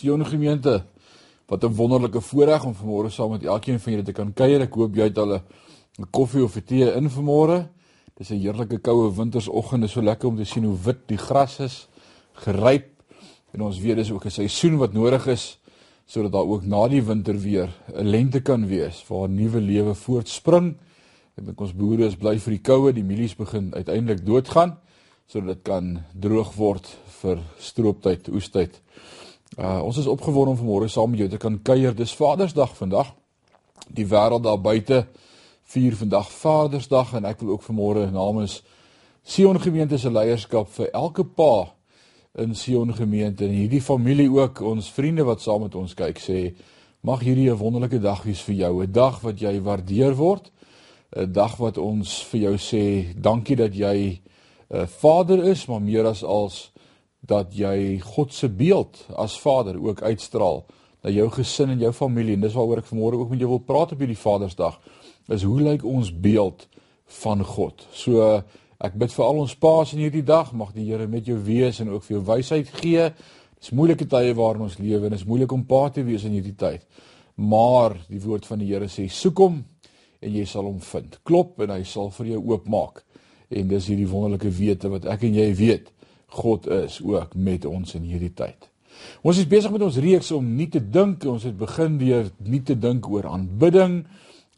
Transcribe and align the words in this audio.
Sion 0.00 0.24
gemeente. 0.24 0.84
Wat 1.46 1.64
'n 1.64 1.74
wonderlike 1.74 2.20
voorreg 2.20 2.64
om 2.64 2.74
vanmôre 2.74 3.10
saam 3.10 3.30
met 3.30 3.44
elkeen 3.44 3.80
van 3.80 3.92
julle 3.92 4.04
te 4.04 4.12
kan 4.12 4.32
kuier. 4.32 4.60
Ek 4.60 4.74
hoop 4.74 4.94
jy 4.94 5.02
het 5.02 5.18
al 5.18 5.34
'n 5.34 6.10
koffie 6.10 6.42
of 6.42 6.56
'n 6.56 6.64
tee 6.64 6.94
in 6.94 7.10
vanmôre. 7.10 7.68
Dis 8.16 8.30
'n 8.30 8.40
heerlike 8.40 8.78
koue 8.78 9.14
wintersoggend. 9.14 9.80
Dit 9.80 9.90
is 9.90 9.92
so 9.92 10.02
lekker 10.02 10.28
om 10.28 10.36
te 10.36 10.44
sien 10.44 10.64
hoe 10.64 10.78
wit 10.84 11.08
die 11.08 11.18
gras 11.18 11.60
is, 11.60 11.88
geryp. 12.32 12.86
En 13.52 13.60
ons 13.60 13.78
weet 13.78 13.96
dis 13.96 14.10
ook 14.10 14.24
'n 14.24 14.30
seisoen 14.30 14.76
wat 14.76 14.92
nodig 14.92 15.26
is 15.26 15.58
sodat 16.06 16.32
daar 16.32 16.48
ook 16.48 16.64
na 16.64 16.88
die 16.88 17.02
winter 17.02 17.38
weer 17.38 17.68
'n 17.94 18.06
lente 18.06 18.40
kan 18.40 18.66
wees 18.66 19.04
waar 19.08 19.28
'n 19.28 19.34
nuwe 19.34 19.60
lewe 19.60 19.94
voortspring. 19.94 20.76
Ek 21.36 21.44
dink 21.44 21.60
ons 21.60 21.74
boere 21.74 22.06
is 22.06 22.16
bly 22.16 22.38
vir 22.38 22.50
die 22.50 22.62
koue, 22.62 22.92
die 22.92 23.04
mielies 23.04 23.36
begin 23.36 23.74
uiteindelik 23.74 24.26
doodgaan 24.26 24.78
sodat 25.26 25.48
dit 25.48 25.62
kan 25.62 26.04
droog 26.20 26.54
word 26.54 26.98
vir 27.20 27.38
strooptyd, 27.58 28.28
oestyd. 28.28 28.80
Uh 29.58 29.82
ons 29.82 29.96
is 29.96 30.06
opgewonde 30.06 30.50
om 30.50 30.58
vanmôre 30.58 30.88
saam 30.88 31.10
met 31.10 31.18
jou 31.18 31.28
te 31.28 31.36
kan 31.36 31.62
kuier. 31.62 31.94
Dis 31.94 32.14
Vadersdag 32.14 32.76
vandag. 32.76 33.14
Die 33.90 34.06
wêreld 34.06 34.44
daar 34.46 34.60
buite 34.60 35.06
vier 35.72 35.96
vandag 35.96 36.30
Vadersdag 36.30 37.16
en 37.18 37.26
ek 37.26 37.40
wil 37.42 37.56
ook 37.56 37.66
vanmôre 37.66 38.10
namens 38.14 38.60
Sion 39.26 39.58
Gemeente 39.60 39.98
se 39.98 40.10
leierskap 40.10 40.70
vir 40.76 40.92
elke 40.94 41.24
pa 41.24 41.66
in 42.38 42.54
Sion 42.54 42.94
Gemeente 42.94 43.44
en 43.44 43.50
hierdie 43.50 43.82
familie 43.82 44.30
ook 44.30 44.62
ons 44.62 44.90
vriende 44.94 45.26
wat 45.26 45.42
saam 45.42 45.66
met 45.66 45.74
ons 45.74 45.94
kyk 45.98 46.22
sê 46.22 46.54
mag 47.02 47.20
hierdie 47.26 47.50
'n 47.50 47.58
wonderlike 47.58 47.98
dag 47.98 48.22
wees 48.22 48.42
vir 48.42 48.54
jou, 48.54 48.82
'n 48.82 48.92
dag 48.92 49.20
wat 49.20 49.40
jy 49.40 49.60
waardeer 49.60 50.14
word, 50.14 50.50
'n 51.16 51.32
dag 51.32 51.56
wat 51.56 51.78
ons 51.78 52.22
vir 52.30 52.40
jou 52.40 52.54
sê 52.54 53.14
dankie 53.16 53.56
dat 53.56 53.74
jy 53.74 54.20
'n 54.70 54.76
uh, 54.76 54.86
vader 54.86 55.44
is, 55.44 55.66
maar 55.66 55.82
meer 55.82 56.06
as 56.06 56.22
als 56.22 56.70
dat 57.30 57.54
jy 57.54 58.00
God 58.02 58.34
se 58.34 58.50
beeld 58.50 58.98
as 59.18 59.38
Vader 59.40 59.78
ook 59.78 60.02
uitstraal 60.02 60.64
na 61.04 61.12
jou 61.14 61.28
gesin 61.32 61.72
en 61.74 61.80
jou 61.80 61.92
familie 61.96 62.36
en 62.36 62.44
dis 62.44 62.56
waaroor 62.56 62.82
ek 62.82 62.90
vanmôre 62.90 63.20
ook 63.20 63.30
met 63.32 63.40
jou 63.40 63.50
wil 63.54 63.62
praat 63.64 63.94
op 63.94 64.02
hierdie 64.02 64.18
Vadersdag 64.18 64.80
is 65.30 65.44
hoe 65.46 65.60
lyk 65.62 65.84
ons 65.86 66.10
beeld 66.10 66.66
van 67.22 67.44
God. 67.46 67.84
So 67.94 68.42
ek 68.80 68.96
bid 68.98 69.12
vir 69.14 69.24
al 69.26 69.42
ons 69.44 69.54
paas 69.60 69.94
in 69.94 70.02
hierdie 70.02 70.24
dag 70.26 70.50
mag 70.56 70.72
die 70.74 70.88
Here 70.88 71.06
met 71.10 71.28
jou 71.28 71.38
wees 71.44 71.80
en 71.80 71.92
ook 71.94 72.06
vir 72.06 72.16
jou 72.16 72.24
wysheid 72.26 72.72
gee. 72.80 73.10
Dis 73.60 73.74
moeilike 73.76 74.08
tye 74.10 74.34
waarin 74.34 74.66
ons 74.66 74.78
lewe 74.80 75.06
en 75.06 75.14
dit 75.14 75.20
is 75.20 75.28
moeilik 75.28 75.52
om 75.52 75.66
pa 75.68 75.88
te 75.94 76.04
wees 76.06 76.24
in 76.26 76.34
hierdie 76.34 76.56
tyd. 76.58 76.82
Maar 77.36 77.96
die 78.08 78.20
woord 78.24 78.48
van 78.48 78.60
die 78.62 78.72
Here 78.72 78.88
sê 78.90 79.06
soek 79.06 79.44
hom 79.44 79.62
en 80.20 80.34
jy 80.34 80.44
sal 80.48 80.66
hom 80.66 80.80
vind. 80.84 81.20
Klop 81.24 81.62
en 81.62 81.76
hy 81.76 81.84
sal 81.88 82.10
vir 82.18 82.34
jou 82.34 82.42
oopmaak. 82.52 83.04
En 83.50 83.70
dis 83.70 83.88
hierdie 83.92 84.08
wonderlike 84.10 84.50
wete 84.58 84.90
wat 84.92 85.06
ek 85.10 85.28
en 85.28 85.38
jy 85.38 85.48
weet 85.58 85.90
God 86.30 86.66
is 86.70 87.00
ook 87.02 87.34
met 87.34 87.64
ons 87.66 87.94
in 87.94 88.06
hierdie 88.06 88.32
tyd. 88.34 88.68
Ons 89.22 89.38
is 89.40 89.48
besig 89.48 89.72
met 89.72 89.82
ons 89.82 89.98
reeks 90.02 90.30
om 90.36 90.46
nie 90.56 90.68
te 90.68 90.80
dink, 90.80 91.24
ons 91.24 91.44
het 91.46 91.56
begin 91.56 91.98
deur 92.00 92.28
nie 92.44 92.62
te 92.66 92.76
dink 92.78 93.08
oor 93.10 93.28
aanbidding, 93.30 94.02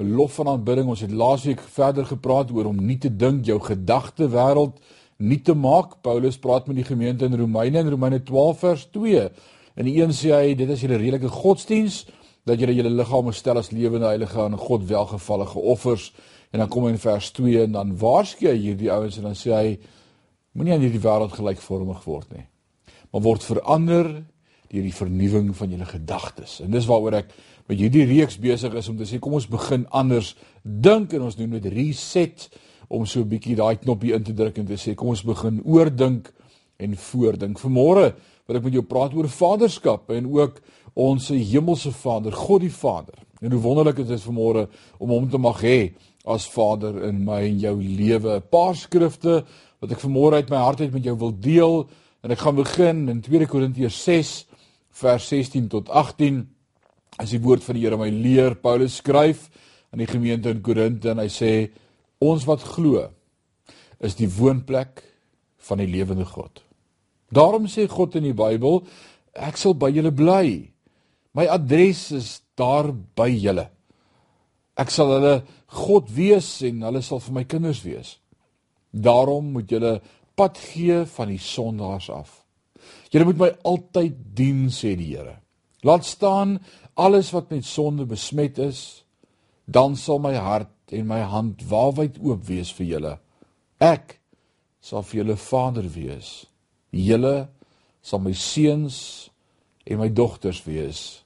lof 0.02 0.34
van 0.40 0.48
aanbidding. 0.56 0.88
Ons 0.88 1.04
het 1.04 1.12
laasweek 1.14 1.60
verder 1.74 2.06
gepraat 2.08 2.50
oor 2.50 2.70
om 2.72 2.80
nie 2.86 2.98
te 2.98 3.10
dink 3.10 3.46
jou 3.46 3.58
gedagte 3.62 4.28
wêreld 4.32 4.80
nie 5.22 5.40
te 5.44 5.54
maak. 5.54 6.00
Paulus 6.02 6.38
praat 6.38 6.66
met 6.66 6.80
die 6.80 6.86
gemeente 6.86 7.28
in 7.28 7.38
Romeine 7.38 7.84
in 7.84 7.92
Romeine 7.94 8.22
12 8.22 8.58
vers 8.58 8.86
2. 8.96 9.28
En 9.78 9.88
die 9.88 9.96
een 10.00 10.12
sê 10.16 10.34
hy 10.34 10.56
dit 10.58 10.68
is 10.68 10.82
julle 10.82 10.98
redelike 11.00 11.30
godsdiens 11.32 12.02
dat 12.48 12.58
julle 12.58 12.74
julle 12.74 12.90
liggame 12.90 13.32
stel 13.32 13.60
as 13.60 13.70
lewende 13.70 14.08
heilige 14.10 14.40
aan 14.42 14.58
God 14.58 14.88
welgevallige 14.88 15.58
offers. 15.58 16.10
En 16.50 16.60
dan 16.60 16.68
kom 16.68 16.88
hy 16.88 16.96
in 16.96 17.02
vers 17.02 17.30
2 17.38 17.66
en 17.68 17.76
dan 17.78 17.96
waarsku 17.98 18.48
hy 18.50 18.58
hierdie 18.58 18.90
ouens 18.92 19.16
en 19.20 19.30
dan 19.30 19.38
sê 19.38 19.54
hy 19.54 19.68
Moenie 20.52 20.74
aan 20.74 20.84
hierdie 20.84 21.00
wêreld 21.00 21.32
gelykvormig 21.32 22.02
word 22.04 22.32
nie. 22.36 22.44
Maar 23.12 23.24
word 23.24 23.44
verander 23.44 24.08
deur 24.72 24.84
die 24.84 24.96
vernuwing 24.96 25.52
van 25.56 25.72
julle 25.72 25.88
gedagtes. 25.88 26.58
En 26.64 26.72
dis 26.72 26.88
waaroor 26.88 27.22
ek 27.22 27.32
met 27.68 27.78
hierdie 27.78 28.04
reeks 28.08 28.38
besig 28.40 28.74
is 28.76 28.88
om 28.88 28.98
te 28.98 29.08
sê 29.08 29.20
kom 29.20 29.36
ons 29.36 29.48
begin 29.48 29.86
anders 29.96 30.34
dink 30.62 31.12
en 31.16 31.28
ons 31.28 31.36
doen 31.36 31.50
met 31.52 31.66
reset 31.72 32.48
om 32.92 33.06
so 33.06 33.20
'n 33.20 33.28
bietjie 33.28 33.56
daai 33.56 33.76
knoppie 33.76 34.12
in 34.12 34.22
te 34.22 34.34
druk 34.34 34.58
en 34.58 34.66
te 34.66 34.76
sê 34.76 34.94
kom 34.94 35.08
ons 35.08 35.24
begin 35.24 35.60
oordink 35.64 36.32
en 36.78 36.96
voordink. 36.96 37.58
Vanmôre 37.58 38.14
wil 38.46 38.56
ek 38.56 38.64
met 38.64 38.72
jou 38.72 38.82
praat 38.82 39.14
oor 39.14 39.28
vaderskap 39.28 40.10
en 40.10 40.26
ook 40.26 40.60
ons 40.94 41.28
hemelse 41.28 41.92
Vader, 41.92 42.32
God 42.32 42.60
die 42.60 42.70
Vader. 42.70 43.14
En 43.40 43.52
hoe 43.52 43.60
wonderlik 43.60 43.98
is 43.98 44.08
dit 44.08 44.20
vanmôre 44.20 44.68
om 44.98 45.08
hom 45.08 45.30
te 45.30 45.38
mag 45.38 45.62
hê 45.62 45.92
as 46.24 46.46
Vader 46.46 47.04
in 47.08 47.24
my 47.24 47.40
en 47.42 47.58
jou 47.58 47.76
lewe. 47.82 48.36
'n 48.36 48.48
Paar 48.50 48.74
skrifte 48.76 49.44
wat 49.82 49.92
ek 49.96 50.02
vanmôre 50.04 50.38
uit 50.38 50.50
my 50.52 50.62
hart 50.62 50.80
uit 50.80 50.92
met 50.94 51.04
jou 51.08 51.16
wil 51.18 51.32
deel 51.42 51.80
en 52.22 52.30
ek 52.30 52.44
gaan 52.44 52.58
begin 52.60 53.06
in 53.10 53.22
2 53.24 53.48
Korintiërs 53.50 53.98
6 54.06 54.34
vers 55.02 55.26
16 55.32 55.66
tot 55.72 55.90
18 55.90 56.44
as 57.18 57.32
die 57.34 57.42
woord 57.42 57.64
van 57.66 57.76
die 57.76 57.82
Here 57.82 57.98
my 57.98 58.08
leer 58.14 58.54
Paulus 58.62 59.00
skryf 59.02 59.48
aan 59.90 60.04
die 60.04 60.08
gemeente 60.08 60.52
in 60.54 60.62
Korinte 60.62 61.10
en 61.10 61.20
hy 61.20 61.26
sê 61.32 61.52
ons 62.22 62.46
wat 62.46 62.62
glo 62.76 63.08
is 64.02 64.14
die 64.18 64.30
woonplek 64.30 65.02
van 65.62 65.82
die 65.82 65.90
lewende 65.90 66.24
God. 66.26 66.62
Daarom 67.34 67.66
sê 67.70 67.88
God 67.90 68.16
in 68.18 68.30
die 68.30 68.38
Bybel 68.38 68.82
ek 69.34 69.58
sal 69.58 69.74
by 69.74 69.90
julle 69.90 70.14
bly. 70.14 70.70
My 71.34 71.48
adres 71.50 72.10
is 72.14 72.32
daar 72.58 72.90
by 72.92 73.30
julle. 73.32 73.66
Ek 74.78 74.94
sal 74.94 75.10
hulle 75.16 75.36
God 75.82 76.10
wees 76.14 76.54
en 76.68 76.84
hulle 76.86 77.02
sal 77.02 77.22
vir 77.24 77.40
my 77.40 77.44
kinders 77.48 77.82
wees. 77.84 78.16
Daarom 78.92 79.52
moet 79.56 79.70
julle 79.70 80.00
pad 80.36 80.58
gee 80.58 81.02
van 81.16 81.32
die 81.32 81.40
sondaars 81.40 82.10
af. 82.12 82.42
Julle 83.12 83.28
moet 83.28 83.40
my 83.40 83.50
altyd 83.68 84.18
dien 84.36 84.68
sê 84.72 84.94
die 84.96 85.14
Here. 85.14 85.38
Laat 85.82 86.04
staan 86.06 86.58
alles 86.94 87.32
wat 87.34 87.50
met 87.50 87.64
sonde 87.66 88.06
besmet 88.06 88.58
is, 88.58 89.02
dan 89.64 89.96
sal 89.96 90.20
my 90.22 90.34
hart 90.36 90.92
en 90.92 91.08
my 91.08 91.20
hand 91.26 91.64
waarwyd 91.68 92.20
oop 92.20 92.44
wees 92.46 92.72
vir 92.76 92.86
julle. 92.86 93.12
Ek 93.80 94.18
sal 94.82 95.04
vir 95.06 95.22
julle 95.22 95.36
Vader 95.40 95.88
wees. 95.94 96.32
Julle 96.92 97.48
sal 98.02 98.20
my 98.22 98.34
seuns 98.36 99.30
en 99.88 99.98
my 99.98 100.08
dogters 100.12 100.60
wees, 100.66 101.22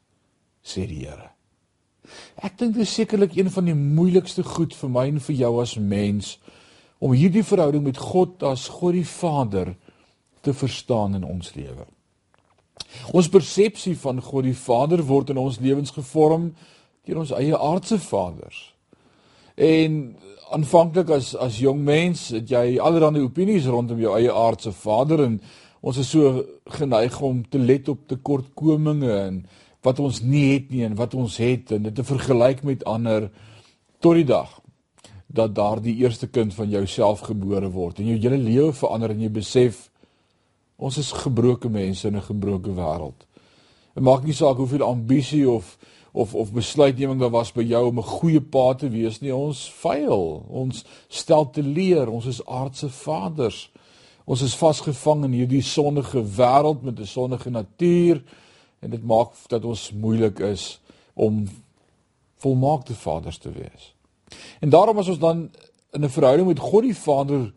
sê 0.65 0.87
die 0.87 1.05
Here. 1.05 1.33
Ek 2.39 2.55
dink 2.59 2.77
dit 2.77 2.87
is 2.87 2.95
sekerlik 2.95 3.35
een 3.37 3.51
van 3.51 3.67
die 3.67 3.77
moeilikste 3.77 4.45
goed 4.47 4.75
vir 4.79 4.93
my 4.93 5.07
en 5.11 5.23
vir 5.23 5.41
jou 5.41 5.53
as 5.63 5.75
mens 5.81 6.37
om 6.99 7.13
hierdie 7.13 7.45
verhouding 7.45 7.85
met 7.85 7.99
God 8.01 8.43
as 8.47 8.69
God 8.73 8.97
die 8.97 9.07
Vader 9.09 9.75
te 10.41 10.55
verstaan 10.55 11.15
in 11.19 11.25
ons 11.25 11.53
lewe. 11.57 11.85
Ons 13.13 13.29
persepsie 13.33 13.97
van 13.99 14.23
God 14.23 14.47
die 14.47 14.57
Vader 14.57 15.03
word 15.05 15.33
in 15.35 15.41
ons 15.41 15.61
lewens 15.61 15.93
gevorm 15.95 16.53
deur 17.07 17.23
ons 17.23 17.35
eie 17.37 17.55
aardse 17.55 17.99
vaders. 18.03 18.59
En 19.57 20.17
aanvanklik 20.55 21.11
as 21.15 21.33
as 21.43 21.59
jong 21.63 21.81
mens 21.87 22.29
het 22.35 22.51
jy 22.51 22.79
allerlei 22.83 23.25
opinies 23.25 23.67
rondom 23.71 24.01
jou 24.01 24.13
eie 24.19 24.33
aardse 24.33 24.73
vader 24.73 25.25
en 25.25 25.39
ons 25.87 25.99
is 25.99 26.11
so 26.11 26.43
geneig 26.79 27.17
om 27.23 27.43
te 27.51 27.59
let 27.59 27.89
op 27.91 28.05
tekortkominge 28.11 29.11
en 29.17 29.41
wat 29.87 30.03
ons 30.03 30.21
nie 30.23 30.45
het 30.53 30.71
nie 30.71 30.85
en 30.87 30.95
wat 30.99 31.15
ons 31.15 31.39
het 31.43 31.73
en 31.75 31.89
dit 31.89 31.95
te 31.95 32.07
vergelyk 32.07 32.63
met 32.67 32.87
ander 32.87 33.29
tot 34.03 34.19
die 34.19 34.29
dag 34.29 34.55
dat 35.27 35.55
daardie 35.55 35.97
eerste 35.97 36.27
kind 36.27 36.55
van 36.55 36.69
jouself 36.69 37.21
gebore 37.21 37.71
word 37.71 37.99
en 37.99 38.07
jou 38.07 38.19
hele 38.19 38.39
lewe 38.39 38.73
verander 38.73 39.11
en 39.11 39.21
jy 39.21 39.31
besef 39.31 39.91
ons 40.77 40.99
is 40.99 41.13
gebroke 41.13 41.69
mense 41.69 42.09
in 42.09 42.17
'n 42.17 42.23
gebroke 42.23 42.71
wêreld. 42.71 43.27
Dit 43.95 44.05
maak 44.05 44.25
nie 44.25 44.35
saak 44.35 44.57
hoeveel 44.57 44.83
ambisie 44.83 45.49
of 45.51 45.79
of 46.13 46.35
of 46.35 46.53
besluitneming 46.53 47.21
daar 47.21 47.31
was 47.31 47.53
by 47.53 47.63
jou 47.63 47.87
om 47.87 47.99
'n 47.99 48.03
goeie 48.03 48.41
pa 48.41 48.75
te 48.75 48.89
wees 48.89 49.21
nie, 49.21 49.35
ons 49.35 49.69
faal. 49.69 50.45
Ons 50.49 50.85
stel 51.09 51.51
te 51.51 51.63
leer, 51.63 52.09
ons 52.09 52.27
is 52.27 52.47
aardse 52.47 52.89
vaders. 52.89 53.71
Ons 54.25 54.43
is 54.43 54.57
vasgevang 54.57 55.25
in 55.25 55.33
hierdie 55.33 55.63
sondige 55.63 56.23
wêreld 56.25 56.83
met 56.83 56.99
'n 57.01 57.07
sondige 57.07 57.51
natuur 57.51 58.23
en 58.81 58.91
dit 58.91 59.05
maak 59.05 59.31
dat 59.49 59.65
ons 59.65 59.93
moeilik 59.93 60.39
is 60.39 60.81
om 61.15 61.49
volmaakte 62.37 62.95
vaders 62.95 63.39
te 63.39 63.53
wees. 63.53 63.96
En 64.61 64.71
daarom 64.71 64.99
as 64.99 65.09
ons 65.09 65.19
dan 65.19 65.51
in 65.93 66.05
'n 66.05 66.09
verhouding 66.09 66.49
met 66.49 66.59
God 66.59 66.83
die 66.83 66.97
Vader 66.97 67.53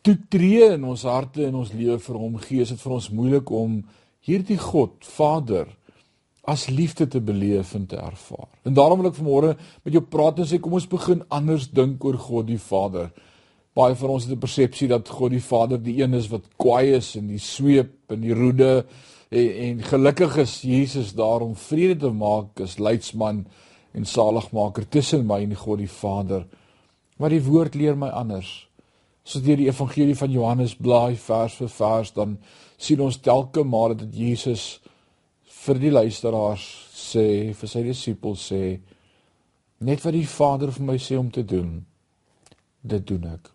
toetree 0.00 0.72
in 0.72 0.84
ons 0.84 1.02
harte 1.02 1.46
en 1.46 1.54
ons 1.54 1.72
lewe 1.72 1.98
vir 1.98 2.16
hom 2.16 2.36
gee, 2.36 2.60
is 2.60 2.68
dit 2.68 2.80
vir 2.80 2.92
ons 2.92 3.10
moeilik 3.10 3.50
om 3.50 3.84
hierdie 4.20 4.58
God, 4.58 4.92
Vader, 5.00 5.66
as 6.48 6.68
liefde 6.72 7.08
te 7.08 7.20
beleef 7.20 7.74
en 7.74 7.86
te 7.86 7.96
ervaar. 7.96 8.48
En 8.64 8.76
daarom 8.76 9.02
wil 9.02 9.10
ek 9.10 9.18
vanmôre 9.18 9.56
met 9.84 9.92
jou 9.92 10.02
praat 10.02 10.38
en 10.40 10.48
sê 10.48 10.60
kom 10.60 10.78
ons 10.78 10.88
begin 10.88 11.20
anders 11.28 11.68
dink 11.76 12.04
oor 12.04 12.16
God 12.16 12.48
die 12.48 12.60
Vader. 12.62 13.10
Baie 13.76 13.94
van 13.94 14.14
ons 14.14 14.24
het 14.24 14.32
'n 14.32 14.40
persepsie 14.40 14.88
dat 14.88 15.08
God 15.08 15.30
die 15.30 15.44
Vader 15.44 15.78
die 15.82 16.00
een 16.02 16.14
is 16.14 16.28
wat 16.28 16.48
kwaai 16.56 16.96
is 16.96 17.16
en 17.16 17.28
die 17.28 17.38
sweep 17.38 18.10
en 18.10 18.20
die 18.20 18.34
roede 18.34 18.86
en, 19.30 19.48
en 19.66 19.82
gelukkig 19.82 20.36
is 20.36 20.62
Jesus 20.62 21.12
daar 21.12 21.40
om 21.40 21.54
vrede 21.54 21.96
te 21.96 22.10
maak 22.10 22.60
as 22.60 22.78
leidsman 22.78 23.46
en 23.94 24.06
saligmaker 24.06 24.88
tussen 24.88 25.26
my 25.26 25.40
en 25.42 25.54
God 25.56 25.82
die 25.82 25.90
Vader. 25.90 26.46
Maar 27.18 27.34
die 27.34 27.44
woord 27.44 27.74
leer 27.74 27.96
my 27.96 28.08
anders. 28.14 28.50
Ons 29.24 29.44
deur 29.44 29.60
die 29.60 29.68
evangelie 29.68 30.16
van 30.16 30.32
Johannes 30.32 30.76
blaai 30.76 31.16
vers 31.20 31.58
vir 31.60 31.72
vers 31.72 32.12
dan 32.16 32.38
sien 32.78 33.00
ons 33.04 33.18
telke 33.20 33.64
male 33.64 33.98
dat 33.98 34.14
Jesus 34.14 34.78
vir 35.64 35.80
die 35.82 35.92
luisteraars 35.92 36.64
sê, 36.94 37.52
vir 37.52 37.70
sy 37.70 37.82
disippels 37.84 38.46
sê, 38.52 38.62
net 39.84 40.02
wat 40.04 40.14
die 40.16 40.26
Vader 40.26 40.72
vir 40.74 40.86
my 40.86 40.96
sê 41.02 41.18
om 41.18 41.28
te 41.34 41.44
doen, 41.46 41.78
dit 42.82 43.06
doen 43.06 43.26
ek. 43.34 43.50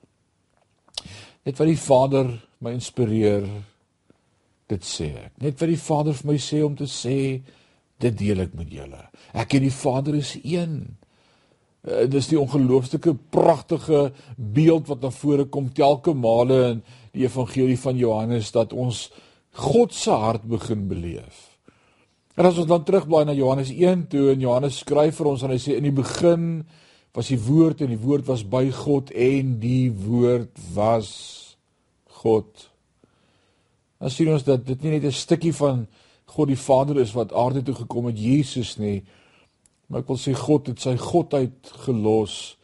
Net 1.48 1.60
wat 1.60 1.68
die 1.72 1.80
Vader 1.80 2.30
my 2.64 2.76
inspireer, 2.78 3.48
dit 4.72 4.86
sê 4.88 5.10
ek. 5.26 5.34
Net 5.44 5.60
wat 5.60 5.72
die 5.72 5.80
Vader 5.80 6.16
vir 6.20 6.32
my 6.32 6.38
sê 6.40 6.62
om 6.64 6.78
te 6.80 6.88
sê, 6.88 7.18
dit 8.04 8.18
deel 8.20 8.44
ek 8.46 8.54
met 8.58 8.72
julle. 8.72 9.00
Ek 9.34 9.56
en 9.58 9.66
die 9.66 9.74
Vader 9.74 10.18
is 10.20 10.36
een. 10.42 10.76
Uh, 11.84 12.06
dis 12.08 12.30
die 12.32 12.40
ongelooflike 12.40 13.16
pragtige 13.34 14.12
beeld 14.38 14.88
wat 14.92 15.04
na 15.04 15.12
vore 15.12 15.48
kom 15.52 15.72
telke 15.76 16.14
male 16.16 16.60
in 16.70 16.84
die 17.14 17.26
evangelie 17.28 17.80
van 17.80 18.00
Johannes 18.00 18.54
dat 18.56 18.74
ons 18.74 19.10
God 19.60 19.94
se 19.94 20.12
hart 20.12 20.48
begin 20.50 20.88
beleef. 20.90 21.54
En 22.34 22.48
as 22.50 22.58
ons 22.58 22.70
dan 22.70 22.86
terugblaai 22.86 23.28
na 23.30 23.36
Johannes 23.38 23.70
1 23.70 24.08
toe 24.10 24.32
en 24.32 24.42
Johannes 24.42 24.80
skryf 24.82 25.20
vir 25.20 25.30
ons 25.30 25.44
en 25.46 25.54
hy 25.54 25.60
sê 25.62 25.76
in 25.78 25.86
die 25.86 25.94
begin 25.94 26.64
was 27.14 27.30
die 27.30 27.38
woord 27.38 27.84
en 27.86 27.92
die 27.94 28.02
woord 28.02 28.26
was 28.26 28.42
by 28.50 28.64
God 28.74 29.12
en 29.14 29.58
die 29.62 29.92
woord 29.94 30.58
was 30.74 31.12
God. 32.24 32.50
Dan 34.02 34.14
sien 34.14 34.32
ons 34.34 34.46
dat 34.48 34.66
dit 34.66 34.82
nie 34.82 34.96
net 34.98 35.06
'n 35.06 35.14
stukkie 35.14 35.54
van 35.54 35.86
God 36.34 36.50
die 36.50 36.58
Vader 36.58 37.00
is 37.02 37.14
wat 37.14 37.34
aarde 37.34 37.62
toe 37.64 37.76
gekom 37.76 38.10
het 38.10 38.18
Jesus 38.18 38.78
nie, 38.82 39.04
maar 39.88 40.02
ek 40.02 40.10
wil 40.10 40.18
sê 40.18 40.34
God 40.34 40.72
het 40.72 40.82
sy 40.82 40.96
godheid 40.98 41.74
gelos, 41.86 42.56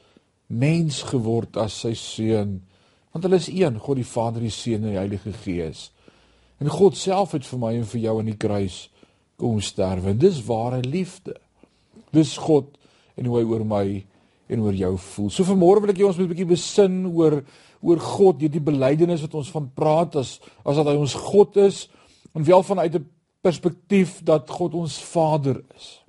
mens 0.49 1.03
geword 1.11 1.59
as 1.61 1.75
sy 1.83 1.93
seun. 1.93 2.59
Want 3.13 3.25
hulle 3.25 3.37
is 3.41 3.49
een, 3.53 3.77
God 3.81 3.99
die 4.01 4.07
Vader, 4.07 4.41
die 4.41 4.53
Seun 4.53 4.83
en 4.83 4.93
die 4.93 5.01
Heilige 5.01 5.33
Gees. 5.43 5.89
En 6.59 6.69
God 6.73 6.97
self 6.97 7.33
het 7.37 7.45
vir 7.47 7.61
my 7.61 7.73
en 7.77 7.87
vir 7.89 8.01
jou 8.03 8.15
aan 8.19 8.29
die 8.29 8.37
kruis 8.39 8.79
kom 9.39 9.61
sterwe. 9.63 10.13
Dis 10.17 10.41
ware 10.47 10.81
liefde. 10.83 11.37
Dis 12.13 12.35
God 12.41 12.75
en 13.17 13.29
hoe 13.29 13.39
hy 13.39 13.45
oor 13.47 13.65
my 13.67 13.85
en 14.49 14.65
oor 14.65 14.75
jou 14.75 14.95
voel. 14.97 15.29
So 15.31 15.45
vanmôre 15.47 15.83
wil 15.83 15.93
ek 15.93 16.01
jou 16.01 16.09
ons 16.09 16.17
'n 16.17 16.27
bietjie 16.27 16.49
besin 16.49 17.05
oor 17.05 17.43
oor 17.81 17.99
God, 17.99 18.41
hierdie 18.41 18.59
belydenis 18.59 19.21
wat 19.21 19.35
ons 19.35 19.51
van 19.51 19.69
praat 19.71 20.15
as 20.15 20.39
as 20.65 20.75
dat 20.75 20.87
hy 20.87 20.97
ons 20.99 21.13
God 21.13 21.55
is 21.57 21.87
en 22.35 22.43
wel 22.43 22.63
vanuit 22.63 22.95
'n 22.95 23.05
perspektief 23.41 24.19
dat 24.23 24.49
God 24.49 24.73
ons 24.73 24.97
Vader 25.03 25.61
is. 25.75 25.99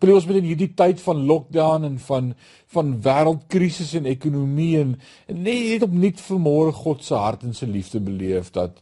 Wil 0.00 0.14
ons 0.16 0.26
met 0.28 0.40
in 0.40 0.50
hierdie 0.50 0.72
tyd 0.76 1.00
van 1.00 1.24
lockdown 1.28 1.86
en 1.88 1.98
van 2.08 2.34
van 2.72 2.94
wêreldkrisis 3.04 3.90
en 3.98 4.06
ekonomie 4.08 4.78
en, 4.80 4.94
en 5.28 5.40
net 5.44 5.82
opnuut 5.84 6.20
vanmôre 6.24 6.72
God 6.72 7.02
se 7.04 7.18
hart 7.20 7.42
en 7.44 7.52
sy 7.52 7.68
liefde 7.68 8.00
beleef 8.00 8.48
dat 8.54 8.78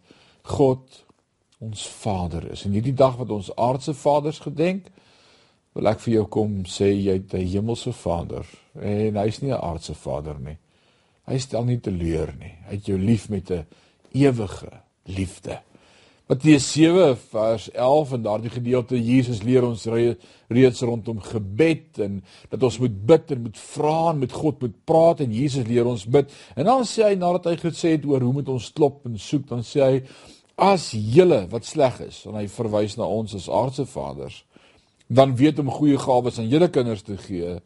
God 0.46 1.00
ons 1.58 1.82
Vader 2.00 2.46
is. 2.52 2.62
En 2.64 2.76
hierdie 2.76 2.94
dag 2.94 3.16
wat 3.18 3.32
ons 3.34 3.50
aardse 3.58 3.94
vaders 3.98 4.38
gedenk, 4.46 4.86
wil 5.74 5.90
ek 5.90 6.04
vir 6.04 6.14
jou 6.14 6.24
kom 6.38 6.54
sê 6.70 6.92
jy 6.92 7.18
het 7.18 7.34
'n 7.34 7.46
hemelse 7.46 7.92
Vader 7.92 8.46
en 8.78 9.16
hy's 9.16 9.42
nie 9.42 9.50
'n 9.50 9.58
aardse 9.60 9.94
Vader 9.94 10.38
nie. 10.38 10.56
Hy 11.26 11.38
stel 11.38 11.64
nie 11.64 11.80
teleur 11.80 12.32
nie. 12.38 12.54
Hy 12.66 12.74
het 12.74 12.86
jou 12.86 12.98
lief 12.98 13.28
met 13.28 13.50
'n 13.50 13.66
ewige 14.12 14.70
liefde. 15.06 15.60
Matteus 16.30 16.72
7 16.72 17.16
vers 17.32 17.64
11 17.74 18.12
en 18.12 18.22
daardie 18.22 18.50
gedeelte 18.54 18.98
Jesus 19.02 19.40
leer 19.42 19.64
ons 19.66 19.82
reeds 20.46 20.82
rondom 20.86 21.18
gebed 21.24 21.98
en 22.04 22.20
dat 22.52 22.62
ons 22.68 22.76
moet 22.78 23.00
bid 23.08 23.32
en 23.34 23.40
moet 23.48 23.58
vra 23.58 23.96
en 24.12 24.20
met 24.20 24.36
God 24.38 24.62
moet 24.62 24.76
praat 24.86 25.24
en 25.24 25.34
Jesus 25.34 25.66
leer 25.66 25.90
ons 25.90 26.04
bid. 26.06 26.30
En 26.54 26.70
dan 26.70 26.86
sê 26.86 27.08
hy 27.08 27.16
nadat 27.18 27.50
hy 27.50 27.56
gesê 27.64 27.96
het 27.96 28.06
oor 28.06 28.22
hoe 28.22 28.36
moet 28.36 28.52
ons 28.54 28.70
klop 28.78 29.02
en 29.10 29.18
soek, 29.18 29.48
dan 29.50 29.66
sê 29.66 29.82
hy 29.82 29.98
as 30.70 30.92
julle 30.94 31.40
wat 31.50 31.66
sleg 31.66 31.98
is 32.06 32.22
en 32.30 32.38
hy 32.38 32.46
verwys 32.54 32.94
na 33.00 33.10
ons 33.10 33.34
as 33.34 33.50
aardse 33.50 33.88
vaders 33.90 34.44
dan 35.10 35.34
weet 35.34 35.58
om 35.58 35.74
goeie 35.80 35.98
gawes 35.98 36.38
aan 36.38 36.46
julle 36.52 36.70
kinders 36.70 37.02
te 37.02 37.18
gee, 37.18 37.56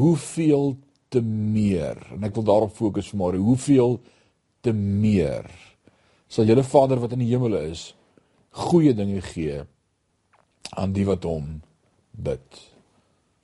hoeveel 0.00 0.78
te 1.12 1.20
meer. 1.20 2.00
En 2.16 2.24
ek 2.24 2.40
wil 2.40 2.48
daarop 2.48 2.72
fokus 2.72 3.12
vanmôre, 3.12 3.36
hoeveel 3.36 3.98
te 4.64 4.72
meer 4.72 5.44
sal 6.28 6.48
julle 6.48 6.64
Vader 6.64 7.00
wat 7.00 7.14
in 7.16 7.24
die 7.24 7.30
hemel 7.32 7.56
is 7.60 7.90
goeie 8.58 8.94
dinge 8.94 9.22
gee 9.32 9.62
aan 10.76 10.92
die 10.92 11.06
wat 11.08 11.24
hom 11.28 11.60
bid. 12.10 12.60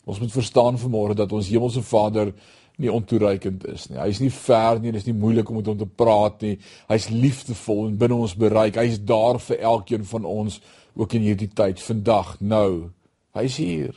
Ons 0.04 0.20
moet 0.20 0.34
verstaan 0.34 0.78
vanmôre 0.80 1.16
dat 1.16 1.32
ons 1.32 1.48
hemelse 1.48 1.82
Vader 1.86 2.34
nie 2.82 2.90
ontoereikend 2.90 3.64
is 3.70 3.86
nie. 3.88 4.00
Hy's 4.02 4.20
nie 4.20 4.32
ver 4.34 4.80
nie, 4.82 4.92
dis 4.92 5.06
nie 5.06 5.16
moeilik 5.16 5.50
om 5.50 5.60
met 5.60 5.68
hom 5.70 5.78
te 5.78 5.88
praat 5.88 6.42
nie. 6.42 6.56
Hy's 6.90 7.08
liefdevol 7.12 7.86
en 7.88 7.98
binne 8.00 8.18
ons 8.18 8.34
bereik. 8.38 8.80
Hy's 8.80 8.98
daar 9.06 9.38
vir 9.42 9.62
elkeen 9.62 10.06
van 10.10 10.26
ons 10.28 10.58
ook 10.98 11.14
in 11.14 11.26
hierdie 11.28 11.50
tyd 11.54 11.82
vandag 11.82 12.34
nou. 12.42 12.90
Hy's 13.38 13.58
hier. 13.62 13.94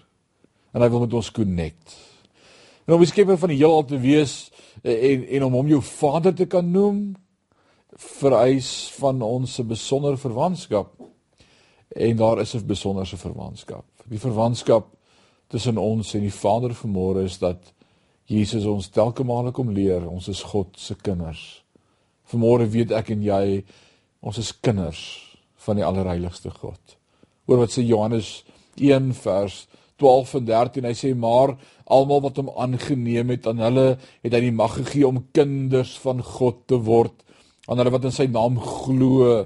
En 0.74 0.86
hy 0.86 0.92
wil 0.94 1.08
met 1.08 1.18
ons 1.18 1.32
connect. 1.34 1.98
En 2.86 2.96
om 2.96 3.04
die 3.04 3.10
skepper 3.10 3.40
van 3.42 3.52
die 3.52 3.60
heelal 3.60 3.86
te 3.88 4.00
wees 4.00 4.36
eh, 4.84 4.94
en 5.12 5.26
en 5.38 5.48
om 5.50 5.58
hom 5.60 5.72
jou 5.74 5.82
vader 5.84 6.36
te 6.38 6.48
kan 6.50 6.70
noem 6.72 7.18
vereis 7.98 8.92
van 9.00 9.22
ons 9.26 9.60
'n 9.60 9.68
besondere 9.68 10.18
verwantskap. 10.18 10.97
En 11.96 12.16
daar 12.18 12.42
is 12.42 12.54
'n 12.56 12.66
besonderse 12.66 13.18
verwantskap. 13.18 13.86
Die 14.06 14.20
verwantskap 14.20 14.88
tussen 15.48 15.78
ons 15.78 16.14
en 16.14 16.22
die 16.22 16.34
Vader 16.34 16.76
vanmôre 16.76 17.24
is 17.24 17.38
dat 17.38 17.74
Jesus 18.26 18.66
ons 18.66 18.90
telke 18.90 19.24
male 19.24 19.52
kom 19.52 19.70
leer, 19.72 20.10
ons 20.10 20.28
is 20.28 20.44
God 20.44 20.68
se 20.76 20.96
kinders. 20.96 21.64
Vanmôre 22.28 22.68
weet 22.70 22.92
ek 22.92 23.10
en 23.10 23.24
jy 23.24 23.64
ons 24.20 24.38
is 24.38 24.60
kinders 24.60 25.02
van 25.56 25.76
die 25.76 25.86
allerheiligste 25.86 26.50
God. 26.50 26.98
Oor 27.46 27.58
wat 27.58 27.72
sê 27.72 27.86
Johannes 27.88 28.44
1 28.76 29.14
vers 29.14 29.68
12 29.98 30.34
en 30.34 30.46
13 30.46 30.88
hy 30.88 30.94
sê 30.98 31.14
maar 31.18 31.56
almal 31.86 32.22
wat 32.28 32.42
hom 32.42 32.52
aangeneem 32.60 33.32
het 33.34 33.48
aan 33.50 33.64
hulle 33.64 33.88
het 33.96 34.34
hy 34.34 34.42
die 34.44 34.54
mag 34.54 34.76
gegee 34.78 35.08
om 35.08 35.24
kinders 35.36 35.96
van 36.04 36.22
God 36.24 36.66
te 36.70 36.78
word 36.78 37.24
aan 37.68 37.82
hulle 37.82 37.94
wat 37.96 38.06
in 38.08 38.16
sy 38.16 38.28
naam 38.32 38.60
glo 38.62 39.46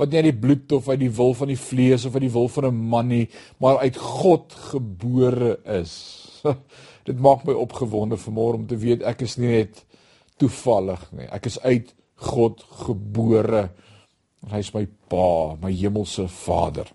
wat 0.00 0.08
nie 0.08 0.22
uit 0.22 0.30
die 0.30 0.40
bloed 0.40 0.72
of 0.72 0.88
uit 0.88 1.02
die 1.02 1.12
wil 1.12 1.34
van 1.36 1.50
die 1.52 1.60
vlees 1.60 2.06
of 2.08 2.16
uit 2.16 2.24
die 2.24 2.32
wil 2.32 2.48
van 2.48 2.66
'n 2.70 2.88
man 2.92 3.08
nie 3.08 3.28
maar 3.60 3.78
uit 3.78 3.96
God 3.96 4.52
gebore 4.72 5.58
is. 5.64 5.94
Dit 7.08 7.18
maak 7.20 7.44
my 7.44 7.52
opgewonde 7.52 8.16
vanmôre 8.16 8.60
om 8.60 8.66
te 8.66 8.76
weet 8.76 9.02
ek 9.02 9.22
is 9.28 9.36
nie 9.36 9.48
net 9.48 9.84
toevallig 10.40 11.04
nie. 11.12 11.28
Ek 11.28 11.46
is 11.46 11.60
uit 11.60 11.92
God 12.14 12.64
gebore. 12.86 13.70
Hy 14.48 14.58
is 14.58 14.72
my 14.74 14.86
pa 15.08 15.56
my 15.60 15.72
hemelse 15.72 16.28
vader. 16.28 16.88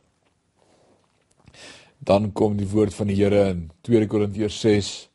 Dan 2.00 2.32
kom 2.34 2.58
die 2.58 2.70
woord 2.70 2.94
van 2.94 3.08
die 3.08 3.22
Here 3.22 3.50
in 3.50 3.70
2 3.82 4.08
Korintiërs 4.08 4.60
6 4.62 5.10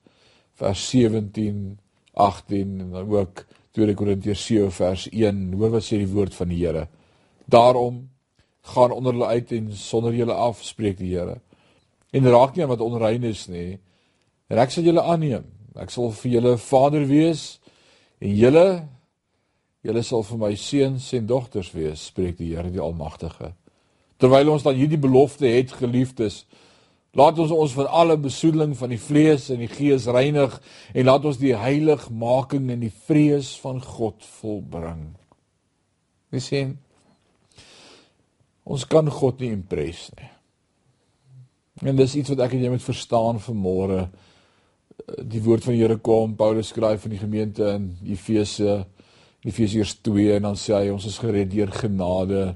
vers 0.55 0.89
17 0.91 1.79
18 2.15 2.81
en 2.81 2.91
dan 2.91 3.11
ook 3.11 3.47
2 3.73 3.95
Korintiërs 3.95 4.47
7 4.47 4.71
vers 4.71 5.09
1 5.11 5.53
hoor 5.55 5.71
wat 5.71 5.87
sê 5.87 5.99
die 5.99 6.11
woord 6.15 6.35
van 6.35 6.49
die 6.49 6.63
Here 6.63 6.89
daarom 7.51 8.09
gaan 8.75 8.93
onder 8.93 9.13
hulle 9.13 9.27
uit 9.27 9.53
en 9.53 9.73
sonder 9.77 10.15
julle 10.15 10.35
af 10.35 10.63
spreek 10.65 10.99
die 10.99 11.15
Here. 11.15 11.41
En 12.13 12.31
raak 12.31 12.55
nie 12.55 12.65
aan 12.65 12.73
wat 12.73 12.85
onrein 12.85 13.25
is 13.25 13.47
nie. 13.49 13.79
En 14.51 14.59
ek 14.59 14.73
sal 14.75 14.87
julle 14.87 15.03
aanneem. 15.03 15.47
Ek 15.79 15.91
sal 15.91 16.11
vir 16.23 16.33
julle 16.39 16.57
vader 16.59 17.07
wees 17.07 17.61
en 18.21 18.35
julle 18.37 18.67
julle 19.87 20.03
sal 20.05 20.25
vir 20.29 20.41
my 20.43 20.55
seuns 20.61 21.07
en 21.17 21.29
dogters 21.29 21.71
wees 21.73 22.09
spreek 22.11 22.37
die 22.39 22.53
Here 22.55 22.71
die 22.71 22.83
almagtige. 22.83 23.55
Terwyl 24.21 24.53
ons 24.53 24.67
dan 24.67 24.77
hierdie 24.77 25.01
belofte 25.01 25.49
het 25.49 25.73
geliefdes 25.73 26.45
Laat 27.19 27.41
ons 27.43 27.51
ons 27.51 27.73
van 27.75 27.89
alle 27.91 28.15
besoedeling 28.23 28.77
van 28.79 28.93
die 28.93 29.01
vlees 29.03 29.49
en 29.51 29.59
die 29.65 29.71
gees 29.71 30.07
reinig 30.07 30.53
en 30.95 31.09
laat 31.09 31.25
ons 31.27 31.41
die 31.41 31.57
heiligmaking 31.59 32.69
in 32.71 32.85
die 32.85 32.93
vrees 33.09 33.51
van 33.59 33.81
God 33.83 34.23
volbring. 34.39 35.09
Jy 36.31 36.43
sien 36.45 36.77
ons 38.65 38.87
kan 38.87 39.09
God 39.11 39.41
nie 39.41 39.53
impres 39.53 40.09
nie. 40.19 40.31
En 41.87 41.97
dis 41.97 42.17
iets 42.21 42.33
wat 42.35 42.45
ek 42.45 42.55
en 42.57 42.65
jy 42.65 42.73
moet 42.73 42.85
verstaan 42.85 43.41
vanmôre. 43.41 44.05
Die 45.25 45.41
woord 45.43 45.65
van 45.65 45.75
die 45.75 45.81
Here 45.81 45.97
kom, 45.97 46.37
Paulus 46.37 46.75
skryf 46.75 47.07
aan 47.07 47.15
die 47.15 47.23
gemeente 47.23 47.71
in 47.73 47.95
Efese, 48.05 48.85
Efesiërs 49.47 49.97
2 50.05 50.37
en 50.37 50.51
dan 50.51 50.59
sê 50.61 50.75
hy 50.77 50.91
ons 50.93 51.07
is 51.09 51.17
gered 51.19 51.49
deur 51.53 51.73
genade 51.73 52.51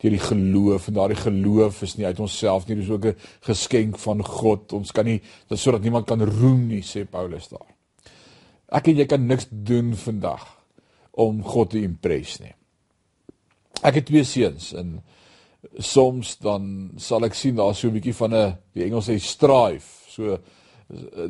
deur 0.00 0.14
die 0.14 0.22
geloof 0.22 0.86
en 0.88 0.96
daardie 0.96 1.18
geloof 1.20 1.82
is 1.84 1.96
nie 1.98 2.06
uit 2.06 2.20
onsself 2.24 2.66
nie, 2.66 2.78
dis 2.78 2.88
ook 2.88 3.06
'n 3.06 3.16
geskenk 3.44 3.98
van 3.98 4.24
God. 4.24 4.72
Ons 4.72 4.92
kan 4.92 5.04
nie 5.04 5.20
dit 5.48 5.58
sodat 5.58 5.82
niemand 5.82 6.06
kan 6.06 6.22
roem 6.22 6.68
nie, 6.68 6.82
sê 6.82 7.04
Paulus 7.04 7.48
daar. 7.48 7.66
Ek 8.72 8.88
en 8.88 8.96
jy 8.96 9.06
kan 9.06 9.26
niks 9.26 9.46
doen 9.50 9.94
vandag 9.94 10.46
om 11.10 11.42
God 11.42 11.70
te 11.70 11.82
impres 11.82 12.38
nie. 12.40 12.54
Ek 13.82 13.94
het 13.94 14.06
twee 14.06 14.24
seuns 14.24 14.72
en 14.72 15.02
soms 15.78 16.36
dan 16.40 16.90
sal 16.96 17.24
ek 17.24 17.34
sien 17.36 17.56
daar 17.56 17.74
so 17.74 17.88
'n 17.88 17.98
bietjie 17.98 18.14
van 18.14 18.34
'n 18.34 18.56
die 18.72 18.84
Engels 18.84 19.08
sê 19.08 19.18
strive. 19.18 19.88
So 20.08 20.38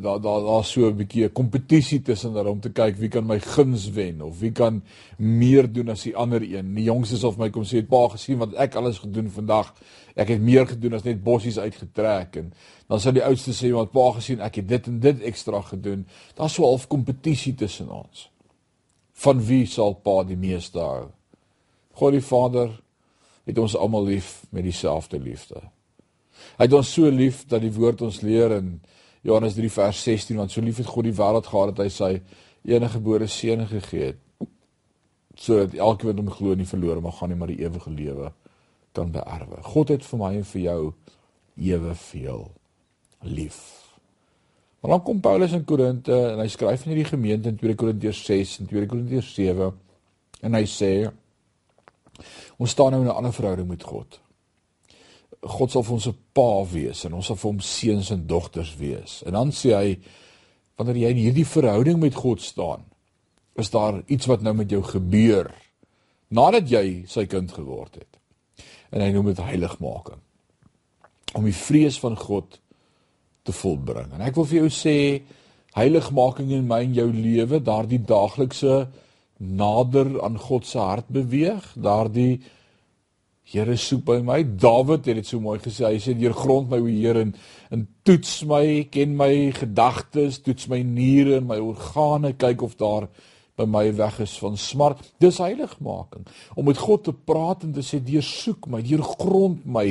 daar 0.01 0.21
daar 0.21 0.41
daar 0.41 0.63
so 0.65 0.87
'n 0.87 0.95
bietjie 0.95 1.25
'n 1.25 1.31
kompetisie 1.31 2.01
tussen 2.01 2.33
hulle 2.33 2.49
om 2.49 2.59
te 2.59 2.69
kyk 2.69 2.97
wie 2.97 3.09
kan 3.09 3.25
my 3.25 3.39
guns 3.39 3.89
wen 3.89 4.21
of 4.21 4.39
wie 4.39 4.51
kan 4.51 4.83
meer 5.17 5.73
doen 5.73 5.89
as 5.89 6.03
die 6.03 6.15
ander 6.15 6.41
een. 6.41 6.73
Die 6.73 6.83
jongstes 6.83 7.23
of 7.23 7.37
my 7.37 7.49
kom 7.49 7.63
sê 7.63 7.75
het 7.75 7.87
pa 7.87 8.07
gesien 8.07 8.37
wat 8.37 8.53
ek 8.53 8.75
alles 8.75 8.97
gedoen 8.97 9.29
vandag. 9.29 9.73
Ek 10.15 10.27
het 10.27 10.41
meer 10.41 10.67
gedoen 10.67 10.93
as 10.93 11.03
net 11.03 11.23
bossies 11.23 11.57
uitgetrek 11.57 12.35
en 12.35 12.53
dan 12.87 12.99
sal 12.99 13.11
die 13.11 13.23
oudste 13.23 13.51
sê 13.51 13.71
wat 13.71 13.91
pa 13.91 14.11
gesien 14.11 14.41
ek 14.41 14.55
het 14.55 14.67
dit 14.67 14.87
en 14.87 14.99
dit 14.99 15.21
ekstra 15.21 15.61
gedoen. 15.61 16.05
Daar's 16.35 16.53
so 16.53 16.63
half 16.63 16.87
kompetisie 16.87 17.55
tussen 17.55 17.89
ons. 17.89 18.29
Van 19.13 19.45
wie 19.45 19.65
sal 19.65 19.93
pa 19.93 20.23
die 20.23 20.37
meeste 20.37 20.79
hou? 20.79 21.11
God 21.93 22.11
die 22.11 22.21
Vader 22.21 22.81
het 23.45 23.57
ons 23.57 23.75
almal 23.75 24.05
lief 24.05 24.41
met 24.49 24.63
dieselfde 24.63 25.19
liefde. 25.19 25.61
Hy 26.57 26.67
het 26.67 26.73
ons 26.73 26.93
so 26.93 27.09
lief 27.09 27.45
dat 27.49 27.61
die 27.61 27.73
woord 27.73 28.01
ons 28.05 28.21
leer 28.21 28.57
in 28.57 28.75
Johannes 29.21 29.55
3 29.57 29.71
vers 29.71 30.03
16 30.03 30.37
want 30.37 30.51
so 30.51 30.61
lief 30.61 30.81
het 30.81 30.89
God 30.89 31.05
die 31.09 31.17
wêreld 31.17 31.49
gehad 31.49 31.73
dat 31.73 31.83
hy 31.85 31.89
sy 31.93 32.11
enige 32.65 32.97
gebore 32.97 33.27
seun 33.29 33.65
gegee 33.69 34.11
het 34.11 34.19
sodat 35.41 35.73
elke 35.73 36.05
wat 36.09 36.19
hom 36.19 36.29
glo 36.29 36.53
nie 36.57 36.67
verlore 36.69 37.01
mag 37.01 37.17
gaan 37.17 37.31
nie 37.31 37.37
maar 37.39 37.49
die 37.49 37.61
ewige 37.63 37.89
lewe 37.89 38.31
kan 38.93 39.11
beerwe. 39.13 39.61
God 39.63 39.93
het 39.93 40.03
vir 40.05 40.19
my 40.19 40.33
en 40.35 40.47
vir 40.49 40.61
jou 40.61 40.81
ewe 41.71 41.93
veel 41.95 42.43
lief. 43.21 43.61
Maar 44.81 44.91
dan 44.91 45.03
kom 45.03 45.21
Paulus 45.21 45.53
in 45.55 45.63
Korinte 45.65 46.17
en 46.33 46.41
hy 46.41 46.47
skryf 46.51 46.83
in 46.83 46.91
hierdie 46.91 47.09
gemeente 47.09 47.49
in 47.49 47.57
2 47.61 47.77
Korintiërs 47.79 48.23
6 48.25 48.55
en 48.63 48.69
2 48.71 48.89
Korintiërs 48.91 49.33
7 49.37 49.69
en 50.41 50.57
hy 50.57 50.63
sê 50.69 50.91
ons 52.57 52.69
staan 52.69 52.91
nou 52.91 53.01
in 53.01 53.07
'n 53.07 53.15
ander 53.15 53.33
verhouding 53.33 53.67
met 53.67 53.83
God. 53.83 54.19
God 55.41 55.71
sal 55.71 55.83
vir 55.83 55.93
ons 55.93 56.07
'n 56.07 56.17
pa 56.33 56.63
wees 56.63 57.05
en 57.05 57.13
ons 57.13 57.25
sal 57.25 57.35
vir 57.35 57.51
hom 57.51 57.59
seuns 57.59 58.11
en 58.11 58.27
dogters 58.27 58.75
wees. 58.75 59.23
En 59.25 59.33
dan 59.33 59.51
sê 59.51 59.73
hy 59.75 59.99
wanneer 60.77 60.95
jy 60.95 61.09
in 61.09 61.17
hierdie 61.17 61.45
verhouding 61.45 61.99
met 61.99 62.15
God 62.15 62.41
staan, 62.41 62.85
is 63.55 63.69
daar 63.69 64.01
iets 64.07 64.25
wat 64.25 64.41
nou 64.41 64.53
met 64.53 64.69
jou 64.69 64.81
gebeur 64.83 65.51
nadat 66.29 66.69
jy 66.69 67.03
sy 67.07 67.25
kind 67.25 67.51
geword 67.51 67.95
het. 67.95 68.17
En 68.91 69.01
hy 69.01 69.11
noem 69.11 69.25
dit 69.25 69.43
heiligmaking. 69.43 70.19
Om 71.35 71.43
die 71.43 71.55
vrees 71.55 71.99
van 71.99 72.17
God 72.17 72.59
te 73.43 73.51
volbring. 73.51 74.11
En 74.13 74.21
ek 74.21 74.35
wil 74.35 74.45
vir 74.45 74.57
jou 74.61 74.69
sê 74.69 74.95
heiligmaking 75.75 76.51
in 76.51 76.67
my 76.67 76.81
en 76.83 76.95
jou 76.95 77.07
lewe, 77.11 77.61
daardie 77.63 78.01
daaglikse 78.03 78.87
nader 79.41 80.19
aan 80.21 80.37
God 80.37 80.65
se 80.69 80.79
hart 80.79 81.09
beweeg, 81.09 81.73
daardie 81.75 82.41
Here 83.51 83.73
soek 83.75 84.05
by 84.07 84.21
my. 84.23 84.43
Dawid 84.45 85.09
het 85.09 85.17
dit 85.19 85.27
so 85.27 85.41
mooi 85.43 85.57
gesê. 85.59 85.83
Hy 85.83 85.97
sê 85.99 86.13
deur 86.15 86.35
grond 86.37 86.69
my 86.71 86.77
o 86.79 86.87
Heer 86.87 87.19
en 87.19 87.33
en 87.71 87.83
toets 88.07 88.41
my, 88.47 88.63
ken 88.91 89.15
my 89.15 89.51
gedagtes, 89.55 90.41
toets 90.43 90.69
my 90.71 90.81
niere 90.83 91.37
en 91.39 91.47
my 91.47 91.57
organe, 91.63 92.33
kyk 92.39 92.63
of 92.67 92.77
daar 92.79 93.09
by 93.59 93.67
my 93.67 93.85
weg 93.95 94.19
is 94.23 94.37
van 94.39 94.57
smart. 94.59 95.03
Dis 95.23 95.39
heiligmaking. 95.43 96.25
Om 96.55 96.67
met 96.67 96.79
God 96.79 97.05
te 97.07 97.13
praat 97.15 97.63
en 97.67 97.73
te 97.75 97.83
sê 97.83 98.01
deur 98.03 98.25
soek 98.25 98.67
my, 98.71 98.81
deur 98.87 99.03
grond 99.07 99.65
my, 99.67 99.87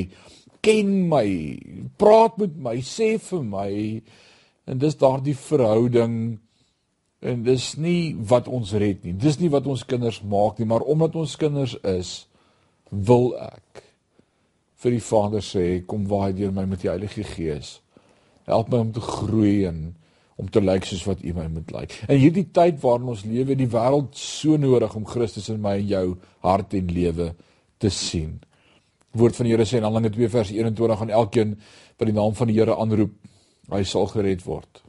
ken 0.65 0.93
my, 1.09 1.27
praat 2.01 2.37
met 2.41 2.57
my, 2.61 2.77
sê 2.85 3.15
vir 3.31 3.45
my 3.45 3.71
en 4.71 4.81
dis 4.81 4.97
daardie 5.01 5.37
verhouding 5.37 6.17
en 7.21 7.45
dis 7.45 7.75
nie 7.77 8.17
wat 8.17 8.49
ons 8.49 8.73
red 8.73 9.05
nie. 9.05 9.13
Dis 9.13 9.39
nie 9.41 9.51
wat 9.53 9.69
ons 9.69 9.85
kinders 9.89 10.23
maak 10.25 10.59
nie, 10.59 10.69
maar 10.69 10.85
omdat 10.89 11.17
ons 11.21 11.37
kinders 11.41 11.77
is, 11.85 12.15
wil 12.91 13.35
ek 13.39 13.85
vir 14.81 14.97
die 14.97 15.05
Vader 15.05 15.45
sê 15.45 15.65
kom 15.87 16.07
waai 16.09 16.33
deur 16.37 16.53
my 16.57 16.65
met 16.69 16.83
die 16.83 16.91
Heilige 16.91 17.25
Gees. 17.29 17.79
Help 18.49 18.71
my 18.73 18.81
om 18.87 18.93
te 18.97 19.05
groei 19.05 19.67
en 19.69 19.91
om 20.41 20.49
te 20.49 20.63
lyk 20.65 20.87
soos 20.89 21.05
wat 21.05 21.21
U 21.21 21.35
my 21.37 21.45
moet 21.53 21.73
lyk. 21.75 21.95
In 22.09 22.23
hierdie 22.23 22.47
tyd 22.57 22.79
waarin 22.81 23.11
ons 23.13 23.27
lewe, 23.29 23.57
die 23.59 23.69
wêreld 23.69 24.17
so 24.17 24.57
nodig 24.57 24.95
om 24.97 25.05
Christus 25.05 25.51
in 25.53 25.61
my 25.61 25.77
en 25.83 25.91
jou 25.91 26.07
hart 26.47 26.73
en 26.79 26.89
lewe 26.89 27.35
te 27.81 27.91
sien. 27.93 28.39
Woord 29.13 29.37
van 29.37 29.49
die 29.49 29.53
Here 29.53 29.67
sê 29.69 29.81
in 29.81 29.85
Handelinge 29.85 30.15
2 30.15 30.31
vers 30.33 30.53
21 30.55 31.05
aan 31.05 31.13
elkeen 31.19 31.53
wat 31.99 32.09
die 32.09 32.17
naam 32.17 32.33
van 32.39 32.49
die 32.49 32.57
Here 32.57 32.79
aanroep, 32.81 33.13
hy 33.71 33.83
sal 33.85 34.09
gered 34.15 34.47
word. 34.47 34.81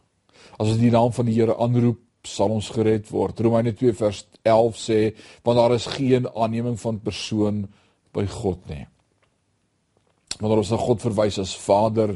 As 0.56 0.70
ons 0.70 0.80
die 0.80 0.94
naam 0.94 1.12
van 1.12 1.28
die 1.28 1.36
Here 1.36 1.58
aanroep, 1.60 2.00
sal 2.28 2.54
ons 2.54 2.70
gered 2.70 3.10
word. 3.10 3.40
Romeine 3.40 3.74
2 3.74 3.94
vers 3.98 4.26
11 4.44 4.78
sê 4.78 5.00
want 5.44 5.58
daar 5.58 5.76
is 5.76 5.90
geen 5.96 6.28
aanneming 6.36 6.80
van 6.80 7.00
persoon 7.02 7.66
by 8.14 8.26
God 8.28 8.64
nie. 8.70 8.86
Wanneer 10.40 10.64
ons 10.64 10.72
na 10.74 10.80
God 10.82 11.02
verwys 11.04 11.38
as 11.42 11.56
Vader, 11.58 12.16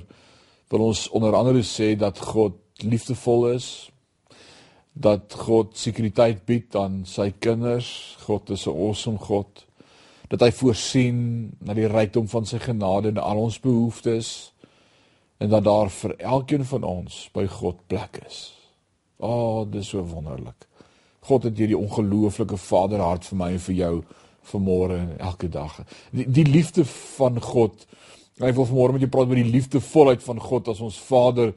wil 0.74 0.88
ons 0.88 1.06
onder 1.14 1.36
andere 1.38 1.62
sê 1.66 1.94
dat 2.00 2.20
God 2.20 2.58
liefdevol 2.82 3.52
is, 3.54 3.68
dat 4.96 5.36
God 5.36 5.76
sekuriteit 5.78 6.46
bied 6.48 6.76
aan 6.80 7.04
sy 7.06 7.30
kinders, 7.40 8.18
God 8.26 8.50
is 8.50 8.66
'n 8.66 8.72
awesome 8.72 9.20
God, 9.20 9.66
dat 10.30 10.42
hy 10.42 10.52
voorsien 10.52 11.18
na 11.62 11.74
die 11.74 11.88
rykdom 11.88 12.28
van 12.28 12.46
sy 12.46 12.58
genade 12.58 13.10
en 13.10 13.18
al 13.18 13.38
ons 13.38 13.60
behoeftes 13.60 14.52
en 15.38 15.50
dat 15.50 15.64
daar 15.64 15.90
vir 15.90 16.16
elkeen 16.18 16.66
van 16.66 16.84
ons 16.84 17.30
by 17.34 17.46
God 17.48 17.88
plek 17.88 18.24
is. 18.26 18.55
O, 19.18 19.28
oh, 19.28 19.72
dis 19.72 19.90
so 19.90 20.04
wonderlik. 20.04 20.68
God 21.26 21.48
het 21.48 21.58
hierdie 21.58 21.78
ongelooflike 21.78 22.58
vaderhart 22.58 23.26
vir 23.26 23.40
my 23.40 23.52
en 23.56 23.64
vir 23.68 23.78
jou 23.80 23.94
vanmôre 24.52 24.98
en 25.00 25.14
elke 25.18 25.50
dag. 25.50 25.80
Die, 26.14 26.28
die 26.30 26.46
liefde 26.46 26.86
van 26.86 27.40
God. 27.42 27.86
Hy 28.42 28.52
wil 28.52 28.68
vanmôre 28.68 28.98
met 28.98 29.06
jou 29.06 29.10
praat 29.14 29.32
oor 29.32 29.40
die 29.40 29.54
liefdevolheid 29.54 30.24
van 30.26 30.42
God 30.44 30.68
as 30.74 30.82
ons 30.84 30.98
Vader. 31.08 31.54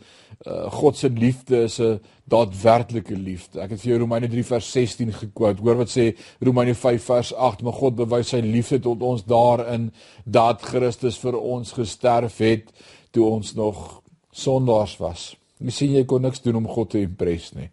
Uh, 0.47 0.69
God 0.73 0.97
se 0.97 1.11
liefde 1.11 1.65
is 1.67 1.81
'n 1.83 1.99
daadwerklike 2.31 3.17
liefde. 3.17 3.61
Ek 3.61 3.71
het 3.71 3.81
vir 3.81 3.91
jou 3.91 3.99
Romeine 4.05 4.29
3 4.29 4.45
vers 4.45 4.71
16 4.73 5.13
gekwout. 5.13 5.59
Hoor 5.59 5.77
wat 5.83 5.91
sê 5.91 6.15
Romeine 6.41 6.75
5 6.75 7.05
vers 7.05 7.35
8, 7.35 7.63
maar 7.63 7.73
God 7.73 7.97
bewys 7.97 8.29
sy 8.29 8.41
liefde 8.41 8.81
tot 8.81 9.03
ons 9.03 9.25
daarin 9.25 9.91
dat 10.25 10.63
Christus 10.63 11.19
vir 11.19 11.37
ons 11.37 11.73
gesterf 11.73 12.39
het 12.39 12.71
toe 13.11 13.27
ons 13.27 13.55
nog 13.55 14.03
sondaars 14.31 14.97
was. 14.97 15.37
Sien 15.67 15.95
jy 15.97 16.05
kon 16.07 16.23
niks 16.23 16.43
doen 16.45 16.61
om 16.61 16.69
God 16.71 16.93
te 16.95 17.03
impress 17.03 17.55
nie. 17.57 17.71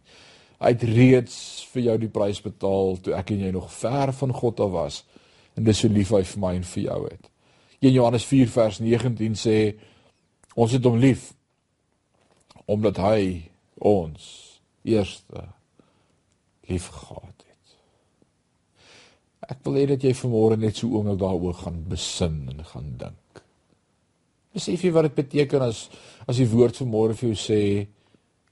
Hy 0.62 0.72
het 0.72 0.84
reeds 0.88 1.38
vir 1.74 1.90
jou 1.90 1.98
die 2.02 2.12
prys 2.12 2.40
betaal 2.42 2.98
toe 3.04 3.14
ek 3.18 3.34
en 3.36 3.44
jy 3.46 3.52
nog 3.54 3.68
ver 3.76 4.14
van 4.16 4.34
God 4.34 4.62
af 4.66 4.72
was. 4.74 5.02
En 5.56 5.68
dis 5.68 5.78
so 5.78 5.92
lief 5.92 6.14
hy 6.16 6.24
vir 6.26 6.42
my 6.42 6.54
en 6.58 6.68
vir 6.72 6.84
jou 6.88 7.00
het. 7.06 7.30
1 7.84 7.94
Johannes 7.94 8.26
4 8.26 8.50
vers 8.50 8.80
19 8.82 9.36
sê 9.38 9.58
ons 10.56 10.72
het 10.72 10.88
hom 10.88 10.98
lief 11.00 11.34
omdat 12.66 12.98
hy 13.04 13.20
ons 13.78 14.24
eerste 14.88 15.44
lief 16.70 16.88
gehad 16.90 17.44
het. 17.46 17.76
Ek 19.54 19.62
wil 19.68 19.78
hê 19.78 19.86
dat 19.92 20.02
jy 20.02 20.16
vanmôre 20.18 20.58
net 20.58 20.80
so 20.80 20.90
oomblik 20.90 21.20
daaroor 21.22 21.60
gaan 21.60 21.84
besin 21.92 22.40
en 22.50 22.66
gaan 22.66 22.96
dink. 22.98 23.25
Besef 24.56 24.84
jy 24.84 24.92
wat 24.96 25.10
dit 25.10 25.16
beteken 25.16 25.68
as 25.68 25.90
as 26.26 26.40
die 26.42 26.50
woord 26.50 26.78
vanmôre 26.80 27.14
vir 27.14 27.30
jou 27.30 27.38
sê 27.38 27.62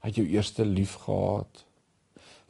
het 0.04 0.18
jou 0.20 0.26
eerste 0.28 0.64
lief 0.68 0.98
gehad? 1.06 1.64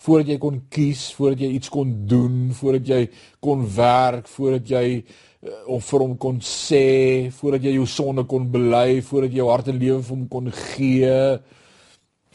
voordat 0.04 0.34
jy 0.34 0.38
kon 0.40 0.58
kies, 0.72 1.06
voordat 1.16 1.44
jy 1.46 1.50
iets 1.56 1.70
kon 1.72 1.92
doen, 2.08 2.36
voordat 2.56 2.90
jy 2.92 3.00
kon 3.44 3.64
werk, 3.76 4.28
voordat 4.28 4.68
jy 4.74 4.84
uh, 5.00 5.54
of 5.72 5.86
vir 5.88 6.04
hom 6.04 6.16
kon 6.20 6.40
sê, 6.44 7.30
voordat 7.38 7.64
jy 7.64 7.76
jou 7.78 7.86
sonde 7.88 8.26
kon 8.28 8.50
bely, 8.52 9.00
voordat 9.06 9.32
jy 9.32 9.40
jou 9.40 9.48
hart 9.48 9.70
en 9.72 9.80
lewe 9.80 10.02
vir 10.02 10.16
hom 10.16 10.26
kon 10.32 10.52
gee. 10.74 11.16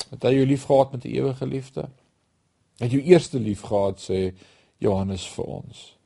Het 0.09 0.25
hy 0.25 0.33
jou 0.39 0.49
lief 0.49 0.65
gehad 0.69 0.95
met 0.95 1.05
'n 1.05 1.15
ewige 1.19 1.45
liefde? 1.45 1.85
Het 2.79 2.91
jou 2.91 3.03
eerste 3.03 3.39
lief 3.39 3.61
gehad 3.61 4.01
sê 4.01 4.33
Johannes 4.79 5.27
vir 5.27 5.45
ons. 5.45 5.98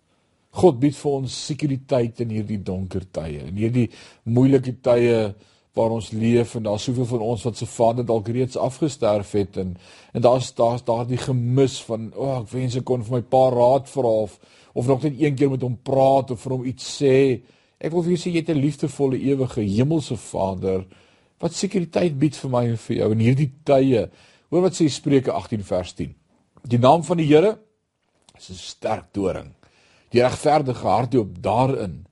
God 0.54 0.80
bied 0.80 0.96
vir 0.96 1.12
ons 1.18 1.36
sekuriteit 1.48 2.22
in 2.22 2.34
hierdie 2.36 2.60
donker 2.62 3.08
tye, 3.12 3.48
in 3.48 3.58
hierdie 3.58 3.88
moeilike 4.30 4.76
tye 4.86 5.34
waar 5.74 5.96
ons 5.96 6.12
leef 6.14 6.54
en 6.56 6.68
daar's 6.68 6.84
soveel 6.86 7.08
van 7.10 7.24
ons 7.26 7.44
wat 7.48 7.58
se 7.58 7.66
vader 7.66 8.06
dalk 8.06 8.28
reeds 8.30 8.60
afgesterf 8.62 9.32
het 9.34 9.58
en 9.58 9.72
en 10.14 10.22
daar's 10.22 10.52
daar's 10.54 10.86
daardie 10.86 11.18
gemis 11.18 11.80
van 11.88 12.12
o 12.14 12.28
oh, 12.28 12.36
ek 12.44 12.52
wens 12.54 12.78
ek 12.78 12.86
kon 12.86 13.02
vir 13.06 13.16
my 13.18 13.22
pa 13.26 13.48
raad 13.50 13.90
vra 13.90 14.12
of 14.28 14.38
of 14.74 14.88
nog 14.88 15.02
net 15.02 15.18
een 15.18 15.36
keer 15.36 15.50
met 15.50 15.66
hom 15.66 15.80
praat 15.82 16.32
of 16.34 16.42
vir 16.42 16.56
hom 16.56 16.64
iets 16.66 16.86
sê. 17.02 17.42
Ek 17.78 17.94
wil 17.94 18.06
vir 18.06 18.14
jou 18.14 18.22
sê 18.22 18.32
jy 18.34 18.42
het 18.42 18.50
'n 18.50 18.62
liefdevolle 18.62 19.18
ewige 19.18 19.62
hemelse 19.62 20.18
vader 20.18 20.86
wat 21.40 21.54
sekuriteit 21.54 22.20
bied 22.20 22.36
vir 22.36 22.50
my 22.50 22.64
en 22.70 22.78
vir 22.78 22.96
jou 22.98 23.12
in 23.12 23.20
hierdie 23.20 23.52
tye. 23.66 24.10
Hoor 24.50 24.62
wat 24.62 24.74
sê 24.78 24.90
Spreuke 24.90 25.32
18 25.32 25.64
vers 25.64 25.94
10 25.94 26.14
die 26.64 26.80
naam 26.80 27.04
van 27.04 27.18
die 27.18 27.28
Here 27.28 27.58
is 28.38 28.50
'n 28.50 28.54
sterk 28.54 29.14
doring 29.14 29.52
die 30.14 30.22
regverdige 30.22 30.88
hart 30.88 31.14
loop 31.18 31.36
daarin 31.42 32.06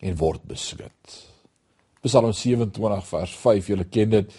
en 0.00 0.20
word 0.20 0.42
beskud 0.48 1.26
Psalm 2.06 2.32
27 2.32 3.06
vers 3.10 3.32
5, 3.34 3.70
julle 3.72 3.86
ken 3.90 4.12
dit, 4.12 4.36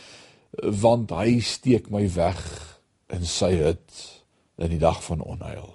want 0.81 1.11
hy 1.17 1.39
steek 1.43 1.89
my 1.93 2.05
weg 2.15 2.39
in 3.13 3.25
sy 3.27 3.51
hut 3.59 4.03
in 4.63 4.71
die 4.73 4.81
dag 4.81 5.01
van 5.05 5.23
onheil. 5.25 5.73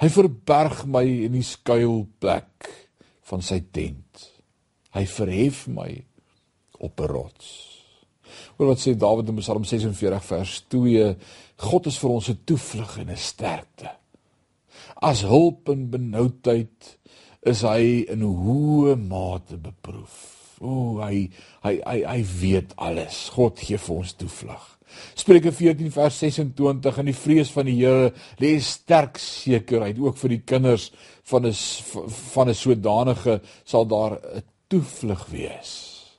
Hy 0.00 0.08
verberg 0.12 0.84
my 0.88 1.02
in 1.26 1.34
die 1.36 1.44
skuilplek 1.44 2.70
van 3.28 3.42
sy 3.44 3.60
tent. 3.74 4.28
Hy 4.96 5.04
verhef 5.06 5.66
my 5.68 5.90
op 6.80 7.00
'n 7.00 7.10
rots. 7.10 7.48
Hoor 8.56 8.72
wat 8.72 8.80
sê 8.80 8.94
Dawid 8.96 9.28
in 9.28 9.36
Psalm 9.42 9.64
46 9.64 10.24
vers 10.24 10.64
2: 10.68 11.16
God 11.56 11.86
is 11.86 11.98
vir 11.98 12.10
ons 12.10 12.28
'n 12.28 12.40
toevlug 12.44 12.98
en 12.98 13.10
'n 13.10 13.16
sterkte. 13.16 13.90
As 15.00 15.22
hulp 15.24 15.70
in 15.72 15.86
benoudheid 15.92 16.90
is 17.48 17.62
hy 17.64 18.04
in 18.12 18.20
hoë 18.20 18.98
mate 19.00 19.56
beproef. 19.56 20.18
O, 20.60 21.00
hy 21.00 21.30
hy 21.64 21.78
hy 21.80 21.96
hy 22.04 22.18
weet 22.42 22.74
alles. 22.76 23.30
God 23.32 23.62
gee 23.64 23.80
vir 23.80 23.96
ons 23.96 24.12
toevlug. 24.20 24.66
Spreuke 25.16 25.52
14 25.54 25.88
vers 25.94 26.18
26 26.20 27.00
in 27.00 27.08
die 27.08 27.16
vrees 27.16 27.52
van 27.54 27.68
die 27.70 27.78
Here 27.78 28.10
lê 28.42 28.52
sterk 28.60 29.16
sekerheid 29.22 30.00
ook 30.02 30.18
vir 30.20 30.34
die 30.34 30.42
kinders 30.52 30.90
van 31.30 31.46
'n 31.46 31.54
van 32.34 32.48
'n 32.48 32.54
sodanige 32.54 33.40
sal 33.64 33.86
daar 33.86 34.20
'n 34.20 34.42
toevlug 34.68 35.26
wees. 35.32 35.70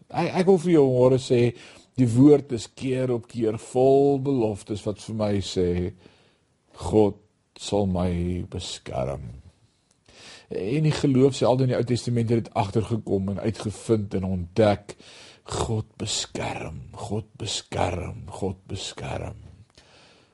Ek 0.09 0.41
ek 0.41 0.45
wil 0.45 0.57
vir 0.57 0.71
jou 0.71 0.87
môre 0.89 1.19
sê 1.19 1.53
die 1.97 2.09
woord 2.09 2.51
is 2.51 2.67
keer 2.67 3.11
op 3.11 3.27
keer 3.27 3.57
vol 3.57 4.17
beloftes 4.19 4.85
wat 4.85 4.97
vir 4.97 5.15
my 5.15 5.35
sê 5.37 5.93
God 6.73 7.20
sal 7.61 7.85
my 7.89 8.11
beskerm. 8.49 9.27
En 10.51 10.87
die 10.87 10.95
geloof 10.95 11.37
sê 11.37 11.45
al 11.47 11.61
in 11.63 11.71
die 11.71 11.77
Ou 11.77 11.85
Testament 11.87 12.31
het 12.33 12.45
dit 12.45 12.55
agtergekom 12.57 13.29
en 13.31 13.43
uitgevind 13.45 14.17
en 14.17 14.27
ontdek 14.27 14.95
God 15.51 15.87
beskerm, 15.97 16.81
God 17.07 17.27
beskerm, 17.39 18.25
God 18.41 18.59
beskerm. 18.69 19.39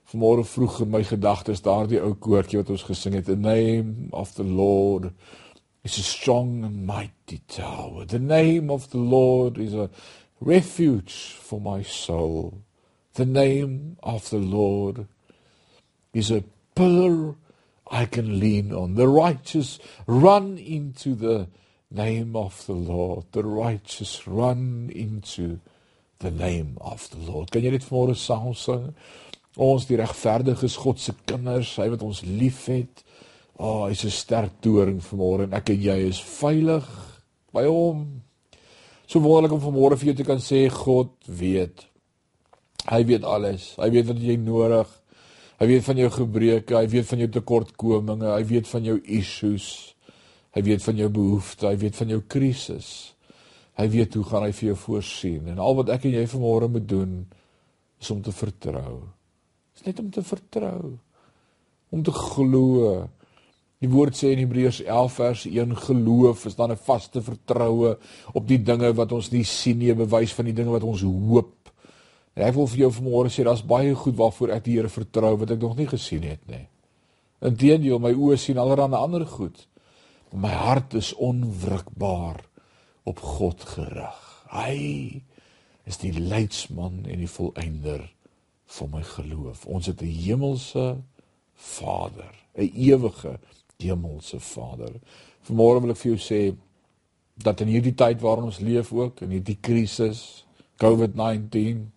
Vanmôre 0.08 0.46
vroeg 0.48 0.82
in 0.86 0.92
my 0.94 1.04
gedagtes 1.04 1.64
daardie 1.66 2.00
ou 2.00 2.14
koortjie 2.16 2.62
wat 2.62 2.72
ons 2.72 2.86
gesing 2.88 3.18
het, 3.18 3.28
the 3.28 3.36
name 3.36 4.08
of 4.16 4.34
the 4.38 4.46
Lord 4.46 5.12
is 5.84 5.98
a 6.00 6.04
strong 6.04 6.64
and 6.64 6.86
mighty 6.88 7.42
tower. 7.48 8.06
The 8.06 8.20
name 8.20 8.72
of 8.72 8.90
the 8.92 9.04
Lord 9.04 9.58
is 9.58 9.74
a 9.74 9.90
refuge 10.40 11.36
for 11.42 11.60
my 11.60 11.84
soul. 11.84 12.62
The 13.14 13.26
name 13.26 13.98
of 14.04 14.30
the 14.30 14.40
Lord 14.40 15.08
is 16.14 16.32
a 16.32 16.44
pillar 16.78 17.36
I 17.90 18.06
can 18.06 18.40
lean 18.40 18.74
on. 18.74 18.96
The 18.96 19.08
righteous 19.08 19.80
run 20.06 20.58
into 20.58 21.16
the 21.16 21.48
name 21.90 22.36
of 22.36 22.66
the 22.66 22.74
Lord. 22.74 23.26
The 23.32 23.44
righteous 23.44 24.28
run 24.28 24.92
into 24.94 25.60
the 26.20 26.32
name 26.32 26.78
of 26.82 27.10
the 27.10 27.18
Lord. 27.18 27.52
Kan 27.52 27.64
jy 27.64 27.72
dit 27.78 27.86
vanmôre 27.86 28.16
saam 28.18 28.54
sing? 28.58 28.92
Ons 29.58 29.88
die 29.90 29.98
regverdiges 29.98 30.78
God 30.82 31.02
se 31.02 31.14
kinders, 31.30 31.76
hy 31.80 31.88
wat 31.94 32.04
ons 32.06 32.24
liefhet. 32.26 33.04
O, 33.58 33.66
oh, 33.66 33.84
hy's 33.90 34.06
'n 34.06 34.14
sterk 34.14 34.62
toring 34.62 35.00
vanmôre 35.02 35.48
en 35.48 35.54
ek 35.58 35.72
en 35.74 35.82
jy 35.82 35.98
is 36.10 36.22
veilig 36.22 36.86
by 37.54 37.66
hom. 37.66 38.22
So 39.08 39.20
wonderlik 39.20 39.56
om 39.56 39.64
vanmôre 39.64 39.98
vir 39.98 40.12
jou 40.12 40.18
te 40.18 40.28
kan 40.28 40.42
sê 40.44 40.68
God 40.70 41.10
weet. 41.26 41.88
Hy 42.86 43.02
weet 43.04 43.24
alles. 43.24 43.74
Hy 43.78 43.90
weet 43.90 44.08
wat 44.08 44.22
jy 44.22 44.38
nodig. 44.38 44.88
Hy 45.58 45.66
weet 45.66 45.86
van 45.88 45.98
jou 45.98 46.10
gebreke, 46.14 46.76
hy 46.78 46.88
weet 46.88 47.08
van 47.10 47.22
jou 47.24 47.30
tekortkominge, 47.34 48.30
hy 48.30 48.44
weet 48.46 48.68
van 48.70 48.84
jou 48.86 48.98
issues. 49.04 49.96
Hy 50.58 50.64
weet 50.66 50.84
van 50.86 50.98
jou 50.98 51.10
behoeftes, 51.14 51.68
hy 51.70 51.78
weet 51.78 51.98
van 51.98 52.14
jou 52.14 52.22
krisis. 52.30 52.92
Hy 53.78 53.86
weet 53.94 54.16
hoe 54.18 54.24
gaan 54.26 54.46
hy 54.48 54.54
vir 54.58 54.72
jou 54.72 54.78
voorsien 54.88 55.52
en 55.52 55.60
al 55.62 55.76
wat 55.78 55.92
ek 55.94 56.08
en 56.10 56.16
jy 56.16 56.24
vanmôre 56.32 56.70
moet 56.74 56.88
doen 56.90 57.20
is 58.02 58.10
om 58.14 58.24
te 58.26 58.34
vertrou. 58.34 59.04
Dis 59.78 59.86
net 59.86 60.02
om 60.02 60.10
te 60.14 60.24
vertrou. 60.26 60.96
Om 61.94 62.02
te 62.04 62.14
glo. 62.16 62.90
Die 63.78 63.90
woord 63.92 64.18
sê 64.18 64.32
in 64.34 64.42
Hebreërs 64.42 64.82
11 64.82 65.20
vers 65.20 65.46
1 65.52 65.78
geloof 65.84 66.48
is 66.50 66.58
dan 66.58 66.74
'n 66.74 66.84
vaste 66.88 67.22
vertroue 67.22 67.98
op 68.34 68.48
die 68.48 68.58
dinge 68.58 68.90
wat 68.94 69.12
ons 69.12 69.30
nie 69.32 69.46
sien 69.46 69.78
nie, 69.78 69.94
bewys 69.94 70.34
van 70.34 70.46
die 70.46 70.58
dinge 70.58 70.74
wat 70.74 70.84
ons 70.84 71.02
hoop. 71.02 71.70
En 72.38 72.46
ek 72.46 72.54
wil 72.54 72.68
vir 72.70 72.84
jou 72.84 72.92
vanmôre 73.00 73.32
sê 73.34 73.44
daar's 73.48 73.66
baie 73.66 73.96
goed 73.98 74.18
waarvoor 74.20 74.52
ek 74.54 74.68
die 74.68 74.76
Here 74.78 74.92
vertrou 74.94 75.34
wat 75.42 75.56
ek 75.56 75.64
nog 75.64 75.74
nie 75.80 75.88
gesien 75.90 76.26
het 76.28 76.44
nie. 76.46 76.68
Inteendeel, 77.42 77.98
my 78.02 78.14
oë 78.14 78.38
sien 78.38 78.60
allerlei 78.62 78.94
ander 78.94 79.26
goed. 79.26 79.58
My 80.34 80.54
hart 80.54 80.94
is 81.00 81.16
onwrikbaar 81.18 82.44
op 83.10 83.24
God 83.24 83.66
gerig. 83.74 84.22
Hy 84.54 84.78
is 85.90 85.98
die 85.98 86.14
leidsman 86.14 87.08
en 87.10 87.24
die 87.24 87.32
volëinder 87.32 88.06
van 88.78 88.92
my 88.94 89.02
geloof. 89.16 89.66
Ons 89.66 89.90
het 89.90 90.02
'n 90.02 90.06
hemelse 90.06 91.02
Vader, 91.56 92.34
'n 92.54 92.70
ewige 92.76 93.40
hemelse 93.78 94.40
Vader. 94.40 94.94
Vanmôre 95.42 95.82
wil 95.82 95.90
ek 95.90 95.98
vir 95.98 96.12
jou 96.16 96.22
sê 96.22 96.56
dat 97.34 97.62
in 97.62 97.68
hierdie 97.68 97.96
tyd 97.96 98.22
waarin 98.22 98.46
ons 98.46 98.60
leef 98.60 98.94
ook 98.94 99.22
in 99.22 99.30
hierdie 99.30 99.58
krisis, 99.62 100.46
COVID-19, 100.78 101.97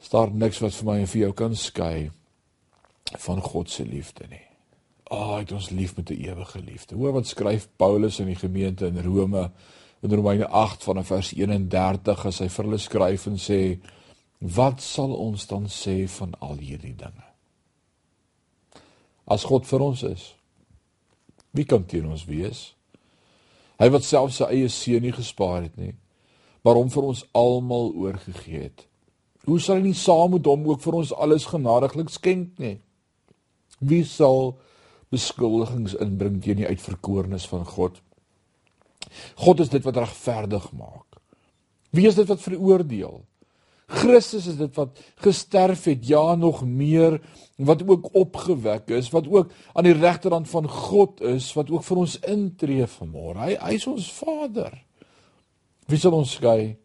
staar 0.00 0.30
niks 0.30 0.60
wat 0.62 0.76
vir 0.78 0.86
my 0.86 0.98
en 1.02 1.10
vir 1.10 1.20
jou 1.20 1.32
kan 1.32 1.56
skei 1.56 2.10
van 3.24 3.40
God 3.42 3.70
se 3.70 3.84
liefde 3.84 4.26
nie. 4.30 4.44
Ag, 5.08 5.18
oh, 5.18 5.36
het 5.38 5.52
ons 5.56 5.70
lief 5.70 5.96
met 5.96 6.10
'n 6.10 6.20
ewige 6.20 6.60
liefde. 6.60 6.94
Hoor 6.94 7.12
wat 7.12 7.26
skryf 7.26 7.68
Paulus 7.76 8.18
in 8.20 8.26
die 8.26 8.36
gemeente 8.36 8.86
in 8.86 9.02
Rome 9.02 9.50
in 10.02 10.12
Romeine 10.12 10.46
8 10.46 10.82
van 10.82 11.04
vers 11.04 11.32
31 11.32 12.26
as 12.26 12.38
hy 12.38 12.48
vir 12.48 12.64
hulle 12.64 12.78
skryf 12.78 13.26
en 13.26 13.38
sê: 13.38 13.80
"Wat 14.38 14.82
sal 14.82 15.14
ons 15.14 15.46
dan 15.46 15.66
sê 15.66 16.08
van 16.08 16.34
al 16.38 16.56
hierdie 16.56 16.94
dinge? 16.94 17.26
As 19.26 19.44
God 19.44 19.66
vir 19.66 19.80
ons 19.80 20.02
is, 20.02 20.34
wie 21.50 21.64
kan 21.64 21.84
teen 21.84 22.06
ons 22.06 22.24
wees? 22.24 22.74
Hy 23.78 23.88
wat 23.88 24.04
self 24.04 24.32
sy 24.32 24.44
eie 24.44 24.68
seun 24.68 25.02
nie 25.02 25.12
gespaar 25.12 25.62
het 25.62 25.76
nie, 25.76 25.94
maar 26.64 26.74
hom 26.74 26.90
vir 26.90 27.02
ons 27.02 27.24
almal 27.32 27.92
oorgegee 27.94 28.62
het. 28.62 28.86
Hoe 29.46 29.60
sal 29.60 29.78
hy 29.78 29.88
nie 29.88 29.96
saam 29.96 30.34
met 30.34 30.46
hom 30.46 30.66
ook 30.68 30.80
vir 30.82 30.98
ons 30.98 31.12
alles 31.14 31.46
genadiglik 31.48 32.10
skenk 32.10 32.58
nie? 32.58 32.78
Wie 33.78 34.02
sal 34.04 34.56
beskuldigings 35.12 35.96
inbring 36.02 36.40
teen 36.44 36.60
die 36.60 36.68
uitverkorenes 36.68 37.48
van 37.48 37.64
God. 37.68 37.98
God 39.40 39.64
is 39.64 39.72
dit 39.72 39.84
wat 39.86 39.96
regverdig 39.96 40.68
maak. 40.76 41.20
Wie 41.96 42.06
is 42.08 42.18
dit 42.18 42.28
wat 42.28 42.44
veroordeel? 42.44 43.22
Christus 43.88 44.50
is 44.50 44.58
dit 44.58 44.74
wat 44.76 44.98
gesterf 45.24 45.86
het, 45.88 46.02
ja 46.04 46.34
nog 46.36 46.60
meer 46.60 47.16
wat 47.56 47.80
ook 47.88 48.10
opgewek 48.12 48.92
is, 48.92 49.08
wat 49.14 49.30
ook 49.32 49.54
aan 49.72 49.88
die 49.88 49.96
regterhand 49.96 50.50
van 50.50 50.68
God 50.68 51.22
is, 51.24 51.48
wat 51.56 51.72
ook 51.72 51.86
vir 51.86 52.02
ons 52.04 52.18
intree 52.28 52.84
vanmôre. 52.98 53.40
Hy 53.40 53.56
hy 53.56 53.72
is 53.80 53.88
ons 53.88 54.10
Vader. 54.12 54.76
Wie 55.88 55.96
sal 55.96 56.18
ons 56.18 56.36
skei 56.36 56.76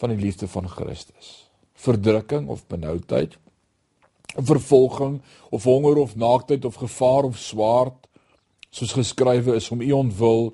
van 0.00 0.16
die 0.16 0.22
liefde 0.24 0.48
van 0.48 0.70
Christus? 0.72 1.41
Verdrukking 1.82 2.48
of 2.52 2.66
benoudheid? 2.70 3.38
vervolging 4.36 5.20
of 5.50 5.64
honger 5.64 5.96
of 5.96 6.16
naaktheid 6.16 6.64
of 6.64 6.76
gevaar 6.76 7.24
of 7.24 7.38
swaard 7.38 8.08
soos 8.70 8.92
geskrywe 8.92 9.56
is 9.56 9.68
om 9.70 9.80
u 9.80 9.90
ontwil 9.92 10.52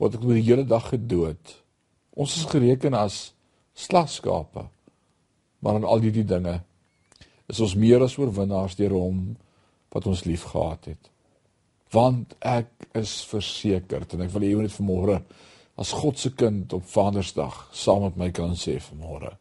word 0.00 0.16
ek 0.18 0.24
oor 0.26 0.34
die 0.34 0.46
hele 0.48 0.64
dag 0.66 0.88
gedood. 0.90 1.52
Ons 2.18 2.34
is 2.40 2.48
gereken 2.50 2.96
as 2.98 3.32
slagskape. 3.78 4.66
Maar 5.62 5.78
in 5.78 5.86
al 5.86 6.02
hierdie 6.02 6.26
dinge 6.26 6.58
is 7.46 7.60
ons 7.62 7.76
meer 7.78 8.02
as 8.02 8.16
oorwinnaars 8.18 8.74
deur 8.80 8.96
hom 8.96 9.36
wat 9.94 10.08
ons 10.10 10.24
liefgehad 10.26 10.90
het. 10.90 11.10
Want 11.94 12.34
ek 12.40 12.72
is 12.98 13.20
versekerd 13.30 14.16
en 14.16 14.26
ek 14.26 14.34
wil 14.34 14.42
hê 14.42 14.50
jy 14.50 14.58
moet 14.58 14.74
vanmôre 14.74 15.20
as 15.78 15.94
God 15.94 16.18
se 16.18 16.32
kind 16.34 16.72
op 16.74 16.88
Vadersdag 16.90 17.68
saam 17.76 18.08
met 18.08 18.18
my 18.18 18.30
kan 18.34 18.56
sê 18.58 18.80
vanmôre. 18.82 19.36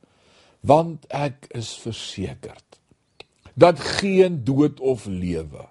Want 0.62 1.06
ek 1.10 1.50
is 1.58 1.74
versekerd 1.82 2.80
dat 3.54 3.80
geen 4.00 4.43
dood 4.43 4.80
of 4.80 5.06
lewe 5.06 5.67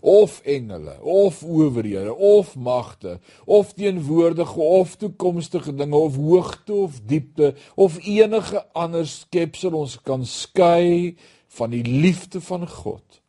of 0.00 0.40
engele 0.44 0.96
of 1.00 1.42
owerhede 1.42 2.14
of 2.14 2.56
magte 2.56 3.20
of 3.44 3.72
teenwoordige 3.72 4.60
of 4.60 4.96
toekomstige 4.96 5.74
dinge 5.74 5.96
of 5.96 6.16
hoogte 6.16 6.72
of 6.72 7.00
diepte 7.06 7.54
of 7.74 7.98
enige 8.06 8.66
ander 8.72 9.06
skepsel 9.06 9.72
ons 9.78 10.00
kan 10.02 10.26
skei 10.26 11.16
van 11.54 11.70
die 11.70 11.84
liefde 11.86 12.40
van 12.40 12.68
God 12.68 13.22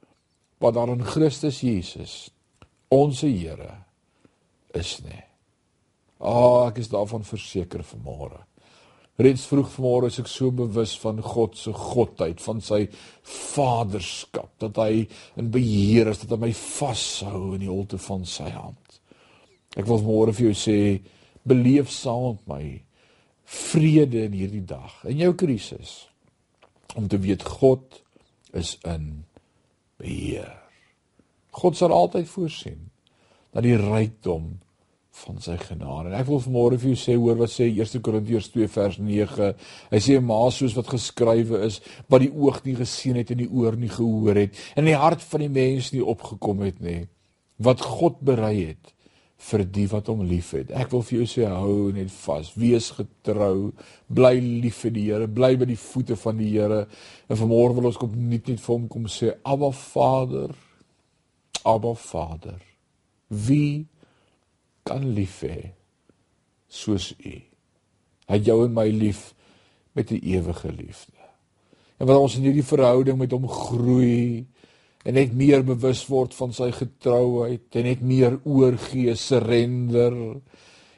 wat 0.58 0.73
daar 0.73 0.89
in 0.89 1.06
Christus 1.06 1.62
Jesus 1.62 2.34
ons 2.93 3.21
Here 3.21 3.84
is 4.73 4.97
nie. 5.06 5.21
Ag 6.23 6.34
oh, 6.34 6.67
ek 6.67 6.80
is 6.82 6.89
daarvan 6.91 7.26
verseker 7.26 7.84
vanmôre. 7.86 8.39
Reeds 9.21 9.43
vroeg 9.45 9.67
vanmôre 9.76 10.10
is 10.10 10.17
ek 10.23 10.30
so 10.32 10.49
bewus 10.56 10.95
van 11.04 11.19
God 11.21 11.58
se 11.60 11.69
godheid, 11.78 12.39
van 12.41 12.62
sy 12.65 12.88
vaderskap, 13.30 14.49
dat 14.63 14.80
hy 14.82 15.04
in 15.38 15.52
beheer 15.54 16.10
is, 16.10 16.23
dat 16.23 16.34
hy 16.34 16.39
my 16.47 16.54
vashou 16.58 17.54
in 17.54 17.62
die 17.62 17.69
holte 17.69 17.99
van 18.02 18.26
sy 18.26 18.49
hand. 18.49 18.97
Ek 19.78 19.86
wil 19.86 20.02
môre 20.06 20.34
vir 20.34 20.49
jou 20.49 20.56
sê, 20.58 20.78
beleef 21.45 21.91
saam 21.93 22.34
met 22.34 22.49
my 22.49 22.65
vrede 23.54 24.26
in 24.26 24.34
hierdie 24.34 24.65
dag, 24.65 24.97
in 25.06 25.21
jou 25.21 25.34
krisis, 25.38 25.93
om 26.97 27.06
te 27.10 27.21
weet 27.21 27.45
God 27.45 28.02
is 28.58 28.80
in 28.82 29.28
beheer. 30.02 30.49
God 31.54 31.78
sal 31.78 31.93
altyd 31.93 32.30
voorsien 32.32 32.89
dat 33.54 33.65
die 33.65 33.78
rykdom 33.78 34.56
van 35.13 35.38
sy 35.41 35.56
genade. 35.62 36.10
En 36.10 36.17
ek 36.17 36.26
wil 36.28 36.41
vanmôre 36.41 36.80
vir 36.82 36.93
jou 36.93 36.99
sê 36.99 37.15
hoor 37.19 37.38
wat 37.38 37.54
sê 37.54 37.67
1 37.69 38.02
Korintiërs 38.04 38.49
2 38.54 38.69
vers 38.73 38.97
9. 38.97 39.52
Hy 39.91 39.99
sê 40.02 40.17
maar 40.23 40.49
soos 40.56 40.73
wat 40.78 40.89
geskrywe 40.89 41.62
is, 41.67 41.80
wat 42.10 42.23
die 42.26 42.32
oog 42.34 42.63
nie 42.65 42.76
gesien 42.80 43.19
het 43.21 43.32
en 43.34 43.43
die 43.43 43.52
oor 43.52 43.78
nie 43.78 43.91
gehoor 43.93 44.41
het 44.41 44.58
en 44.80 44.89
die 44.89 44.97
hart 44.97 45.21
van 45.30 45.45
die 45.45 45.54
mens 45.54 45.91
nie 45.93 46.02
opgekom 46.02 46.65
het 46.65 46.82
nie, 46.82 47.04
wat 47.62 47.86
God 47.86 48.19
berei 48.26 48.56
het 48.73 48.93
vir 49.43 49.63
die 49.76 49.86
wat 49.91 50.10
hom 50.10 50.23
liefhet. 50.26 50.71
Ek 50.71 50.91
wil 50.93 51.04
vir 51.06 51.19
jou 51.19 51.30
sê 51.30 51.47
hou 51.49 51.91
net 51.93 52.12
vas, 52.23 52.52
wees 52.58 52.89
getrou, 52.95 53.73
bly 54.08 54.38
lief 54.39 54.84
vir 54.86 54.93
die 54.95 55.08
Here, 55.10 55.28
bly 55.28 55.54
by 55.60 55.67
die 55.69 55.80
voete 55.80 56.17
van 56.19 56.39
die 56.39 56.52
Here. 56.54 56.86
En 57.28 57.39
vanmôre 57.39 57.76
wil 57.78 57.89
ons 57.91 57.99
kom 57.99 58.13
net 58.30 58.47
net 58.49 58.63
vir 58.63 58.76
hom 58.76 58.88
kom 58.91 59.10
sê, 59.12 59.34
Abba 59.43 59.73
Vader, 59.76 60.56
Abba 61.67 61.93
Vader. 61.99 62.62
Wie 63.30 63.86
kan 64.83 65.05
lief 65.15 65.41
hê 65.41 65.73
soos 66.67 67.11
U. 67.19 67.35
Hy 68.27 68.39
het 68.39 68.47
jou 68.47 68.63
en 68.65 68.73
my 68.73 68.87
lief 68.89 69.33
met 69.93 70.11
'n 70.11 70.21
ewige 70.23 70.71
liefde. 70.71 71.19
En 71.97 72.07
wat 72.07 72.17
ons 72.17 72.35
in 72.35 72.47
hierdie 72.47 72.65
verhouding 72.65 73.17
met 73.17 73.31
hom 73.31 73.47
groei 73.47 74.45
en 75.05 75.13
net 75.13 75.33
meer 75.33 75.63
bewus 75.63 76.05
word 76.07 76.33
van 76.33 76.53
sy 76.53 76.71
getrouheid 76.71 77.75
en 77.75 77.83
net 77.83 78.01
meer 78.01 78.39
oorgee, 78.43 79.15
surrender 79.15 80.13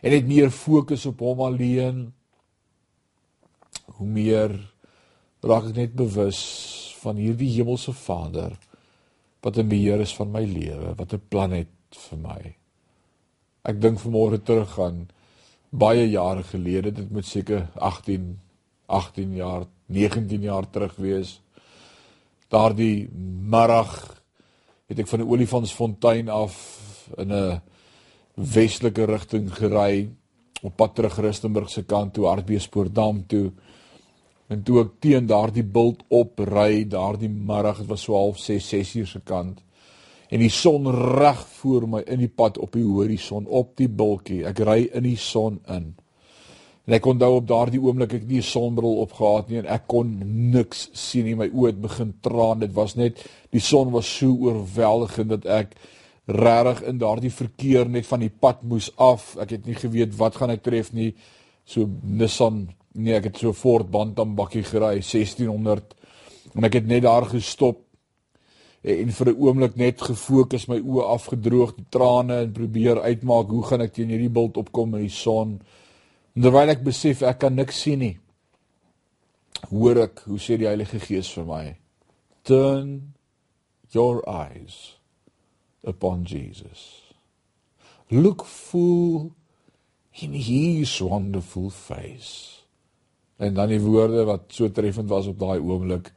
en 0.01 0.11
net 0.11 0.27
meer 0.27 0.49
fokus 0.49 1.05
op 1.05 1.19
hom 1.19 1.41
alleen. 1.41 2.13
Hoe 3.85 4.07
meer 4.07 4.55
raak 5.41 5.69
ek 5.69 5.75
net 5.75 5.95
bewus 5.95 6.41
van 7.01 7.19
hierdie 7.21 7.51
hemelse 7.57 7.93
Vader 7.93 8.55
wat 9.45 9.57
'n 9.57 9.69
beheer 9.69 9.99
is 10.01 10.15
van 10.15 10.31
my 10.31 10.43
lewe, 10.45 10.95
wat 10.95 11.13
'n 11.13 11.21
plan 11.29 11.51
het 11.51 11.67
vir 11.89 12.17
my. 12.17 12.55
Ek 13.65 13.80
dink 13.82 13.99
vanmôre 13.99 14.38
terug 14.45 14.75
aan 14.80 15.08
baie 15.75 16.06
jare 16.08 16.43
gelede, 16.45 16.91
dit 16.91 17.12
moet 17.12 17.25
seker 17.25 17.67
18 17.75 18.36
18 18.86 19.34
jaar, 19.34 19.65
19 19.86 20.41
jaar 20.45 20.69
terug 20.69 20.93
wees. 21.01 21.39
Daardie 22.54 23.10
middag 23.41 23.95
het 24.86 25.01
ek 25.01 25.10
van 25.10 25.23
die 25.23 25.30
Olifantsfontein 25.30 26.30
af 26.30 26.54
in 27.17 27.34
'n 27.34 27.62
westelike 28.36 29.06
rigting 29.06 29.49
gery 29.54 30.10
op 30.62 30.75
pad 30.75 30.95
terug 30.95 31.17
Rustenburg 31.17 31.69
se 31.69 31.84
kant 31.84 32.13
toe 32.13 32.25
Hartbeespoortdam 32.25 33.25
toe. 33.28 33.51
En 34.47 34.63
toe 34.63 34.82
ek 34.84 34.91
teen 34.99 35.25
daardie 35.25 35.63
bult 35.63 36.04
op 36.08 36.39
ry, 36.39 36.88
daardie 36.88 37.30
middag, 37.30 37.78
dit 37.78 37.88
was 37.88 38.01
so 38.01 38.13
half 38.13 38.38
6, 38.38 38.69
6 38.69 38.95
uur 38.95 39.08
se 39.08 39.19
kant 39.19 39.62
en 40.29 40.41
die 40.41 40.49
son 40.49 40.88
reg 40.89 41.41
voor 41.59 41.88
my 41.89 42.01
in 42.07 42.23
die 42.23 42.31
pad 42.31 42.57
op 42.57 42.73
die 42.73 42.85
horison 42.85 43.45
op 43.45 43.75
die 43.77 43.89
bultjie. 43.89 44.43
Ek 44.49 44.59
ry 44.65 44.81
in 44.93 45.03
die 45.03 45.19
son 45.21 45.59
in. 45.69 45.93
En 46.85 46.93
ek 46.93 47.07
onthou 47.09 47.31
op 47.39 47.47
daardie 47.49 47.81
oomblik 47.81 48.13
ek 48.13 48.27
nie 48.29 48.38
'n 48.38 48.45
sonbril 48.45 49.01
opgehad 49.01 49.49
nie 49.49 49.57
en 49.57 49.65
ek 49.65 49.88
kon 49.88 50.07
niks 50.51 50.89
sien 50.93 51.25
nie. 51.25 51.35
My 51.35 51.49
oë 51.49 51.67
het 51.67 51.81
begin 51.81 52.13
traan. 52.21 52.59
Dit 52.59 52.73
was 52.73 52.95
net 52.95 53.25
die 53.51 53.59
son 53.59 53.91
was 53.91 54.05
so 54.17 54.27
oorweldigend 54.27 55.29
dat 55.29 55.45
ek 55.45 55.75
regtig 56.27 56.83
in 56.83 56.97
daardie 56.97 57.31
verkeer 57.31 57.89
net 57.89 58.05
van 58.05 58.19
die 58.19 58.29
pad 58.29 58.63
moes 58.63 58.91
af. 58.97 59.35
Ek 59.38 59.49
het 59.49 59.65
nie 59.65 59.75
geweet 59.75 60.15
wat 60.17 60.35
gaan 60.35 60.49
ek 60.49 60.63
tref 60.63 60.93
nie. 60.93 61.13
So 61.65 61.89
Nissan, 62.03 62.69
nee, 62.93 63.13
ek 63.13 63.23
het 63.23 63.38
so 63.38 63.53
Ford 63.53 63.89
Bantam 63.91 64.35
bakkie 64.35 64.63
gery 64.63 65.01
1600 65.01 65.95
en 66.55 66.63
ek 66.63 66.73
het 66.73 66.88
net 66.88 67.03
daar 67.03 67.25
gestop 67.25 67.84
en 68.85 69.11
vir 69.17 69.29
'n 69.31 69.39
oomblik 69.41 69.75
net 69.75 70.01
gefokus 70.01 70.67
my 70.67 70.77
oë 70.79 71.07
afgedroog 71.15 71.75
die 71.75 71.87
trane 71.89 72.41
en 72.45 72.51
probeer 72.53 73.01
uitmaak 73.01 73.49
hoe 73.49 73.63
gaan 73.63 73.81
ek 73.81 73.93
teen 73.93 74.09
hierdie 74.09 74.29
bult 74.29 74.57
opkom 74.57 74.95
in 74.95 75.01
die 75.01 75.09
son? 75.09 75.61
Terwyl 76.35 76.69
ek 76.69 76.83
besef 76.83 77.23
ek 77.23 77.39
kan 77.39 77.55
niks 77.55 77.81
sien 77.81 77.99
nie 77.99 78.17
hoor 79.69 80.01
ek 80.03 80.21
hoe 80.29 80.39
sê 80.41 80.57
die 80.59 80.67
Heilige 80.69 80.99
Gees 80.99 81.31
vir 81.33 81.47
my 81.47 81.65
turn 82.45 83.13
your 83.91 84.21
eyes 84.29 84.97
upon 85.83 86.25
Jesus. 86.25 87.01
Look 88.11 88.45
full 88.45 89.33
in 90.13 90.33
his 90.33 91.01
wonderful 91.01 91.69
face. 91.69 92.61
En 93.37 93.53
dan 93.53 93.69
die 93.69 93.81
woorde 93.81 94.25
wat 94.25 94.53
so 94.53 94.69
treffend 94.71 95.09
was 95.09 95.27
op 95.27 95.39
daai 95.39 95.59
oomblik 95.59 96.11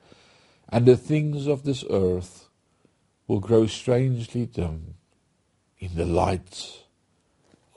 and 0.68 0.86
the 0.86 0.96
things 0.96 1.46
of 1.46 1.64
this 1.64 1.84
earth 1.88 2.47
will 3.28 3.40
grow 3.40 3.66
strangely 3.66 4.46
dim 4.46 4.94
in 5.78 5.94
the 5.94 6.04
light 6.04 6.84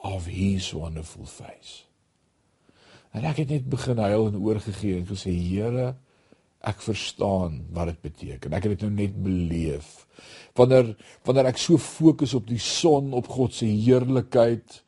of 0.02 0.26
his 0.26 0.72
wonderful 0.74 1.26
face. 1.26 1.84
En 3.12 3.26
ek 3.28 3.42
het 3.44 3.52
net 3.52 3.68
begin 3.70 4.00
huil 4.00 4.30
en 4.30 4.40
oorgegee 4.40 4.96
en 4.96 5.06
gesê 5.06 5.34
Here, 5.36 5.92
ek 6.64 6.80
verstaan 6.80 7.60
wat 7.74 7.90
dit 7.90 8.00
beteken. 8.08 8.54
Ek 8.56 8.64
het 8.64 8.78
dit 8.78 8.86
nou 8.86 8.92
net 8.94 9.14
beleef. 9.22 10.06
Wanneer 10.56 10.94
wanneer 11.26 11.50
ek 11.50 11.60
so 11.60 11.78
fokus 11.80 12.32
op 12.38 12.48
die 12.48 12.60
son, 12.62 13.12
op 13.18 13.28
God 13.28 13.54
se 13.54 13.68
heerlikheid, 13.68 14.80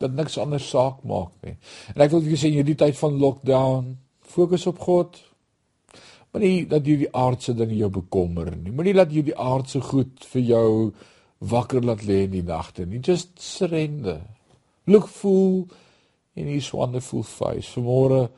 dat 0.00 0.16
niks 0.16 0.38
anders 0.40 0.66
saak 0.72 1.02
maak 1.06 1.32
nie. 1.44 1.54
En 1.94 2.02
ek 2.02 2.14
wil 2.14 2.24
vir 2.24 2.32
julle 2.32 2.42
sê 2.42 2.50
in 2.50 2.58
hierdie 2.62 2.78
tyd 2.80 2.98
van 2.98 3.18
lockdown, 3.20 3.92
fokus 4.24 4.66
op 4.70 4.80
God, 4.82 5.20
Moenie 6.30 6.66
dat 6.70 6.86
jy 6.86 6.96
die 7.02 7.14
aardse 7.16 7.54
dinge 7.58 7.74
jou 7.74 7.90
bekommer 7.90 8.52
nie. 8.54 8.70
Moenie 8.70 8.94
dat 8.94 9.10
jy 9.10 9.24
die 9.26 9.38
aardse 9.38 9.80
goed 9.82 10.22
vir 10.32 10.42
jou 10.46 10.68
wakker 11.50 11.82
laat 11.82 12.04
lê 12.06 12.24
in 12.26 12.36
die 12.36 12.44
nagte 12.46 12.86
nie. 12.86 13.00
Just 13.02 13.40
surrender. 13.42 14.20
Look 14.86 15.08
full 15.08 15.66
in 16.38 16.46
his 16.46 16.70
wonderful 16.72 17.24
face. 17.26 17.72
Vanmôre 17.74 18.28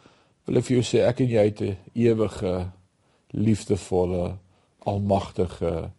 wil 0.46 0.58
ek 0.58 0.68
vir 0.68 0.78
jou 0.78 0.86
sê 0.86 1.04
ek 1.06 1.20
en 1.20 1.34
jy 1.34 1.44
het 1.50 1.60
'n 1.62 1.76
ewige 1.94 2.72
liefdevolle 3.32 4.38
almagtige 4.86 5.90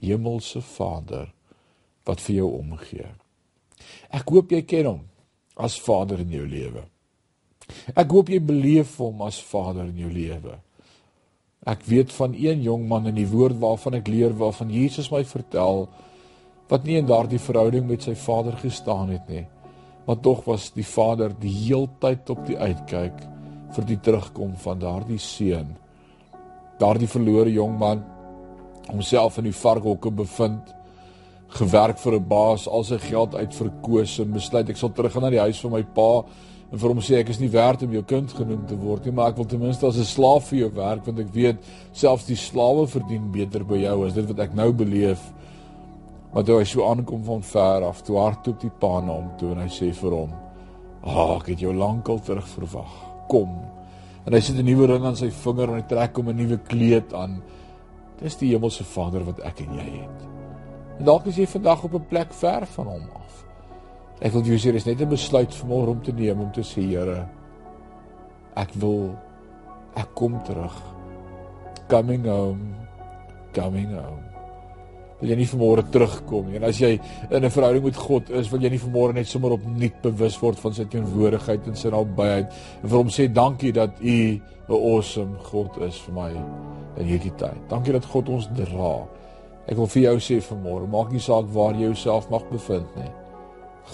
hemelse 0.00 0.60
Vader 0.60 1.32
wat 2.04 2.20
vir 2.20 2.36
jou 2.36 2.50
omgee. 2.58 3.08
Ek 4.10 4.28
hoop 4.28 4.52
jy 4.52 4.62
ken 4.62 4.86
hom 4.86 5.02
as 5.56 5.80
Vader 5.80 6.20
in 6.20 6.30
jou 6.30 6.46
lewe. 6.46 6.84
Ek 7.96 8.10
hoop 8.10 8.28
jy 8.28 8.40
beleef 8.40 8.96
hom 8.96 9.22
as 9.22 9.40
Vader 9.42 9.84
in 9.84 9.98
jou 9.98 10.12
lewe. 10.12 10.58
Ek 11.68 11.84
weet 11.84 12.12
van 12.16 12.34
een 12.34 12.62
jong 12.64 12.86
man 12.88 13.06
in 13.10 13.18
die 13.18 13.28
woord 13.28 13.58
waarvan 13.60 13.98
ek 13.98 14.08
leer 14.08 14.32
waarvan 14.36 14.70
Jesus 14.72 15.10
my 15.12 15.20
vertel 15.28 15.86
wat 16.68 16.84
nie 16.84 16.96
in 17.00 17.08
daardie 17.08 17.40
verhouding 17.40 17.86
met 17.88 18.04
sy 18.04 18.14
vader 18.16 18.56
gestaan 18.60 19.12
het 19.12 19.28
nie. 19.28 19.44
Maar 20.06 20.20
tog 20.24 20.44
was 20.48 20.70
die 20.72 20.86
vader 20.86 21.32
die 21.40 21.52
heeltyd 21.52 22.30
op 22.32 22.46
die 22.48 22.56
uitkyk 22.56 23.20
vir 23.76 23.88
die 23.88 23.98
terugkom 24.04 24.54
van 24.62 24.80
daardie 24.80 25.20
seun. 25.20 25.74
Daardie 26.80 27.08
verlore 27.10 27.52
jong 27.52 27.76
man 27.80 28.04
homself 28.88 29.36
in 29.40 29.50
die 29.50 29.56
varkhokke 29.56 30.12
bevind 30.22 30.74
gewerk 31.60 31.98
vir 31.98 32.14
'n 32.16 32.28
baas 32.28 32.68
al 32.68 32.84
sy 32.84 32.98
geld 32.98 33.34
uitverkoos 33.34 34.18
en 34.20 34.32
besluit 34.32 34.68
ek 34.68 34.76
sal 34.76 34.92
terug 34.92 35.12
gaan 35.12 35.22
na 35.22 35.30
die 35.30 35.46
huis 35.46 35.60
van 35.60 35.72
my 35.72 35.82
pa 35.82 36.24
en 36.72 36.78
vir 36.78 36.92
hom 36.92 37.00
sê 37.00 37.16
ek 37.22 37.30
is 37.32 37.40
nie 37.40 37.48
werd 37.52 37.82
om 37.82 37.92
jou 37.92 38.02
kind 38.04 38.32
genoem 38.36 38.66
te 38.68 38.76
word 38.76 39.06
nie, 39.06 39.14
maar 39.16 39.32
ek 39.32 39.38
wil 39.40 39.46
ten 39.48 39.60
minste 39.60 39.86
as 39.86 39.96
'n 39.96 40.04
slaaf 40.04 40.50
vir 40.50 40.58
jou 40.58 40.70
werk 40.76 41.06
want 41.06 41.18
ek 41.18 41.32
weet 41.32 41.56
selfs 41.92 42.26
die 42.26 42.36
slawe 42.36 42.86
verdien 42.86 43.32
beter 43.32 43.64
by 43.64 43.76
jou 43.76 44.06
as 44.06 44.14
dit 44.14 44.26
wat 44.28 44.38
ek 44.38 44.54
nou 44.54 44.72
beleef. 44.72 45.32
Maar 46.34 46.44
toe 46.44 46.58
hy 46.58 46.64
so 46.64 46.84
aankom 46.84 47.24
van 47.24 47.42
ver 47.42 47.84
af, 47.88 48.02
toe 48.02 48.18
hardloop 48.18 48.60
die 48.60 48.70
pa 48.80 49.00
na 49.00 49.12
hom 49.12 49.30
toe 49.38 49.52
en 49.52 49.62
hy 49.64 49.68
sê 49.68 49.92
vir 49.94 50.10
hom: 50.10 50.32
"Ag, 51.02 51.16
oh, 51.16 51.36
ek 51.40 51.46
het 51.46 51.60
jou 51.60 51.72
lankal 51.72 52.20
terug 52.20 52.46
verwag. 52.46 52.92
Kom." 53.28 53.48
En 54.26 54.32
hy 54.34 54.40
sit 54.40 54.56
'n 54.56 54.64
nuwe 54.64 54.86
ring 54.86 55.04
aan 55.04 55.16
sy 55.16 55.30
vinger 55.30 55.68
en 55.68 55.74
hy 55.74 55.86
trek 55.88 56.16
hom 56.16 56.28
'n 56.28 56.36
nuwe 56.36 56.58
kleed 56.68 57.14
aan. 57.14 57.42
Dis 58.20 58.36
die 58.36 58.52
hemelse 58.52 58.84
Vader 58.84 59.24
wat 59.24 59.40
ek 59.40 59.60
en 59.60 59.74
jy 59.74 60.02
het. 60.02 60.28
En 60.98 61.04
dalk 61.04 61.26
is 61.26 61.36
jy 61.36 61.46
vandag 61.46 61.84
op 61.84 61.94
'n 61.94 62.08
plek 62.08 62.32
ver 62.32 62.66
van 62.66 62.86
hom 62.86 63.02
af. 63.14 63.47
Ek 64.20 64.32
wil 64.34 64.42
jou 64.42 64.58
sê 64.58 64.72
dis 64.72 64.86
net 64.86 65.00
'n 65.00 65.08
besluit 65.08 65.52
vanmôre 65.54 65.90
om 65.90 66.00
te 66.02 66.12
neem 66.12 66.40
om 66.40 66.50
te 66.52 66.62
sê 66.62 66.82
Here 66.82 67.28
ek 68.56 68.74
wil 68.74 69.14
ek 69.96 70.14
kom 70.14 70.38
terug. 70.46 70.74
Coming 71.88 72.26
home. 72.26 72.74
Coming 73.54 73.94
home. 73.94 74.24
Wil 75.20 75.32
jy 75.32 75.36
nie 75.40 75.48
vanmôre 75.50 75.82
terugkom 75.90 76.46
nie? 76.46 76.58
En 76.60 76.68
as 76.68 76.78
jy 76.78 77.00
in 77.30 77.44
'n 77.44 77.50
verhouding 77.50 77.84
met 77.84 77.96
God 77.96 78.30
is, 78.30 78.50
wil 78.50 78.60
jy 78.60 78.70
nie 78.70 78.78
vanmôre 78.78 79.14
net 79.14 79.26
sommer 79.26 79.52
opnuut 79.52 80.02
bewus 80.02 80.38
word 80.40 80.58
van 80.58 80.74
sy 80.74 80.84
teenwoordigheid 80.84 81.66
en 81.66 81.74
sy 81.74 81.88
nabyheid 81.88 82.46
en 82.82 82.88
vir 82.88 82.98
hom 82.98 83.08
sê 83.08 83.32
dankie 83.32 83.72
dat 83.72 83.90
u 84.00 84.40
'n 84.68 84.72
awesome 84.72 85.38
God 85.38 85.78
is 85.78 85.98
vir 85.98 86.14
my 86.14 86.30
in 86.98 87.06
hierdie 87.06 87.36
tyd. 87.36 87.68
Dankie 87.68 87.92
dat 87.92 88.04
God 88.04 88.28
ons 88.28 88.48
dra. 88.54 89.06
Ek 89.66 89.76
wil 89.76 89.86
vir 89.86 90.02
jou 90.02 90.16
sê 90.16 90.40
vanmôre, 90.40 90.86
maak 90.88 91.12
nie 91.12 91.20
saak 91.20 91.44
waar 91.52 91.74
jy 91.74 91.86
jouself 91.86 92.30
mag 92.30 92.42
bevind 92.50 92.96
nie. 92.96 93.10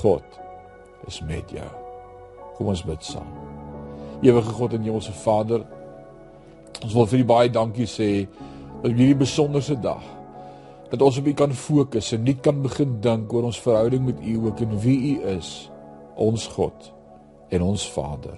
God 0.00 0.40
is 1.07 1.20
met 1.26 1.50
jou. 1.50 1.70
Kom 2.57 2.70
ons 2.72 2.85
bid 2.87 3.04
saam. 3.04 3.30
Ewige 4.22 4.54
God 4.57 4.72
en 4.72 4.83
Hemelse 4.87 5.12
Vader, 5.12 5.64
ons 6.83 6.94
wil 6.94 7.09
vir 7.11 7.20
U 7.20 7.24
baie 7.28 7.52
dankie 7.52 7.88
sê 7.88 8.11
dat 8.83 8.92
hierdie 8.92 9.16
besonderse 9.24 9.76
dag 9.80 10.04
dat 10.90 11.02
ons 11.02 11.18
op 11.18 11.26
U 11.26 11.33
kan 11.35 11.52
fokus 11.57 12.12
en 12.14 12.22
nie 12.22 12.37
kan 12.38 12.61
begin 12.62 12.98
dink 13.02 13.33
oor 13.33 13.48
ons 13.48 13.61
verhouding 13.61 14.04
met 14.07 14.20
U 14.22 14.35
ook 14.46 14.61
en 14.62 14.76
wie 14.85 14.98
U 15.14 15.14
is 15.35 15.70
ons 16.20 16.46
God 16.54 16.90
en 17.50 17.62
ons 17.62 17.87
Vader. 17.94 18.37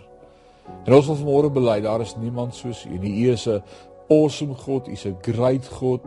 En 0.87 0.95
ons 0.97 1.09
wil 1.11 1.19
vanmôre 1.21 1.51
bely 1.53 1.81
daar 1.85 2.01
is 2.05 2.17
niemand 2.21 2.55
soos 2.57 2.85
U 2.89 2.99
nie. 2.99 3.27
U 3.27 3.33
is 3.33 3.47
'n 3.49 3.63
awesome 4.09 4.55
God, 4.55 4.89
U 4.89 4.93
is 4.93 5.07
'n 5.07 5.17
great 5.23 5.67
God. 5.67 6.01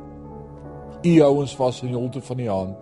U 1.03 1.21
hou 1.21 1.39
ons 1.39 1.55
vas 1.55 1.81
in 1.81 1.88
die 1.88 1.97
holte 1.97 2.21
van 2.21 2.38
die 2.38 2.49
hand. 2.49 2.77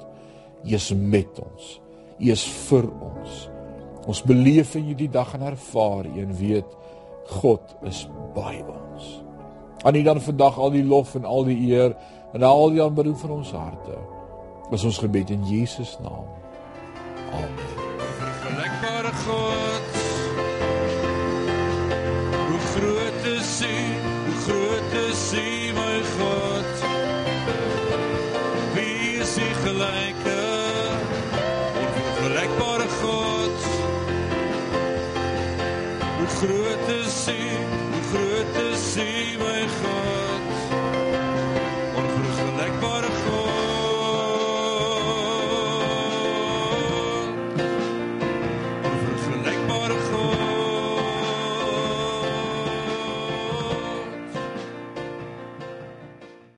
U 0.64 0.74
is 0.74 0.94
met 0.94 1.40
ons. 1.40 1.82
U 2.18 2.32
is 2.32 2.44
vir 2.68 2.88
ons. 2.90 3.48
Ons 4.08 4.24
beleef 4.26 4.76
in 4.80 4.88
hierdie 4.90 5.12
dag 5.12 5.34
en 5.36 5.46
ervaar 5.52 6.08
en 6.08 6.34
weet 6.40 6.76
God 7.42 7.76
is 7.86 8.06
by 8.36 8.56
ons. 8.64 9.10
Aan 9.86 9.96
U 10.00 10.04
dan 10.04 10.22
vandag 10.22 10.58
al 10.58 10.74
die 10.74 10.86
lof 10.86 11.16
en 11.16 11.26
al 11.26 11.46
die 11.46 11.58
eer 11.70 11.94
en 12.34 12.44
al 12.44 12.72
die 12.74 12.82
aanbidding 12.84 13.18
van 13.20 13.36
ons 13.40 13.52
harte. 13.52 14.00
Is 14.72 14.84
ons 14.84 15.00
gebed 15.00 15.30
in 15.32 15.46
Jesus 15.48 15.98
naam. 16.04 16.28
Amen. 17.32 17.74
Vergelykbare 18.20 19.14
God. 19.24 19.96
Hoe 22.48 22.62
groot 22.74 23.32
is 23.38 23.62
U? 23.62 23.76
Hoe 24.26 24.38
groot 24.48 25.02
is 25.08 25.34
U, 25.34 25.74
my 25.78 25.98
God? 26.18 26.57
Groot 36.40 36.52
is 36.52 36.68
U? 36.68 36.77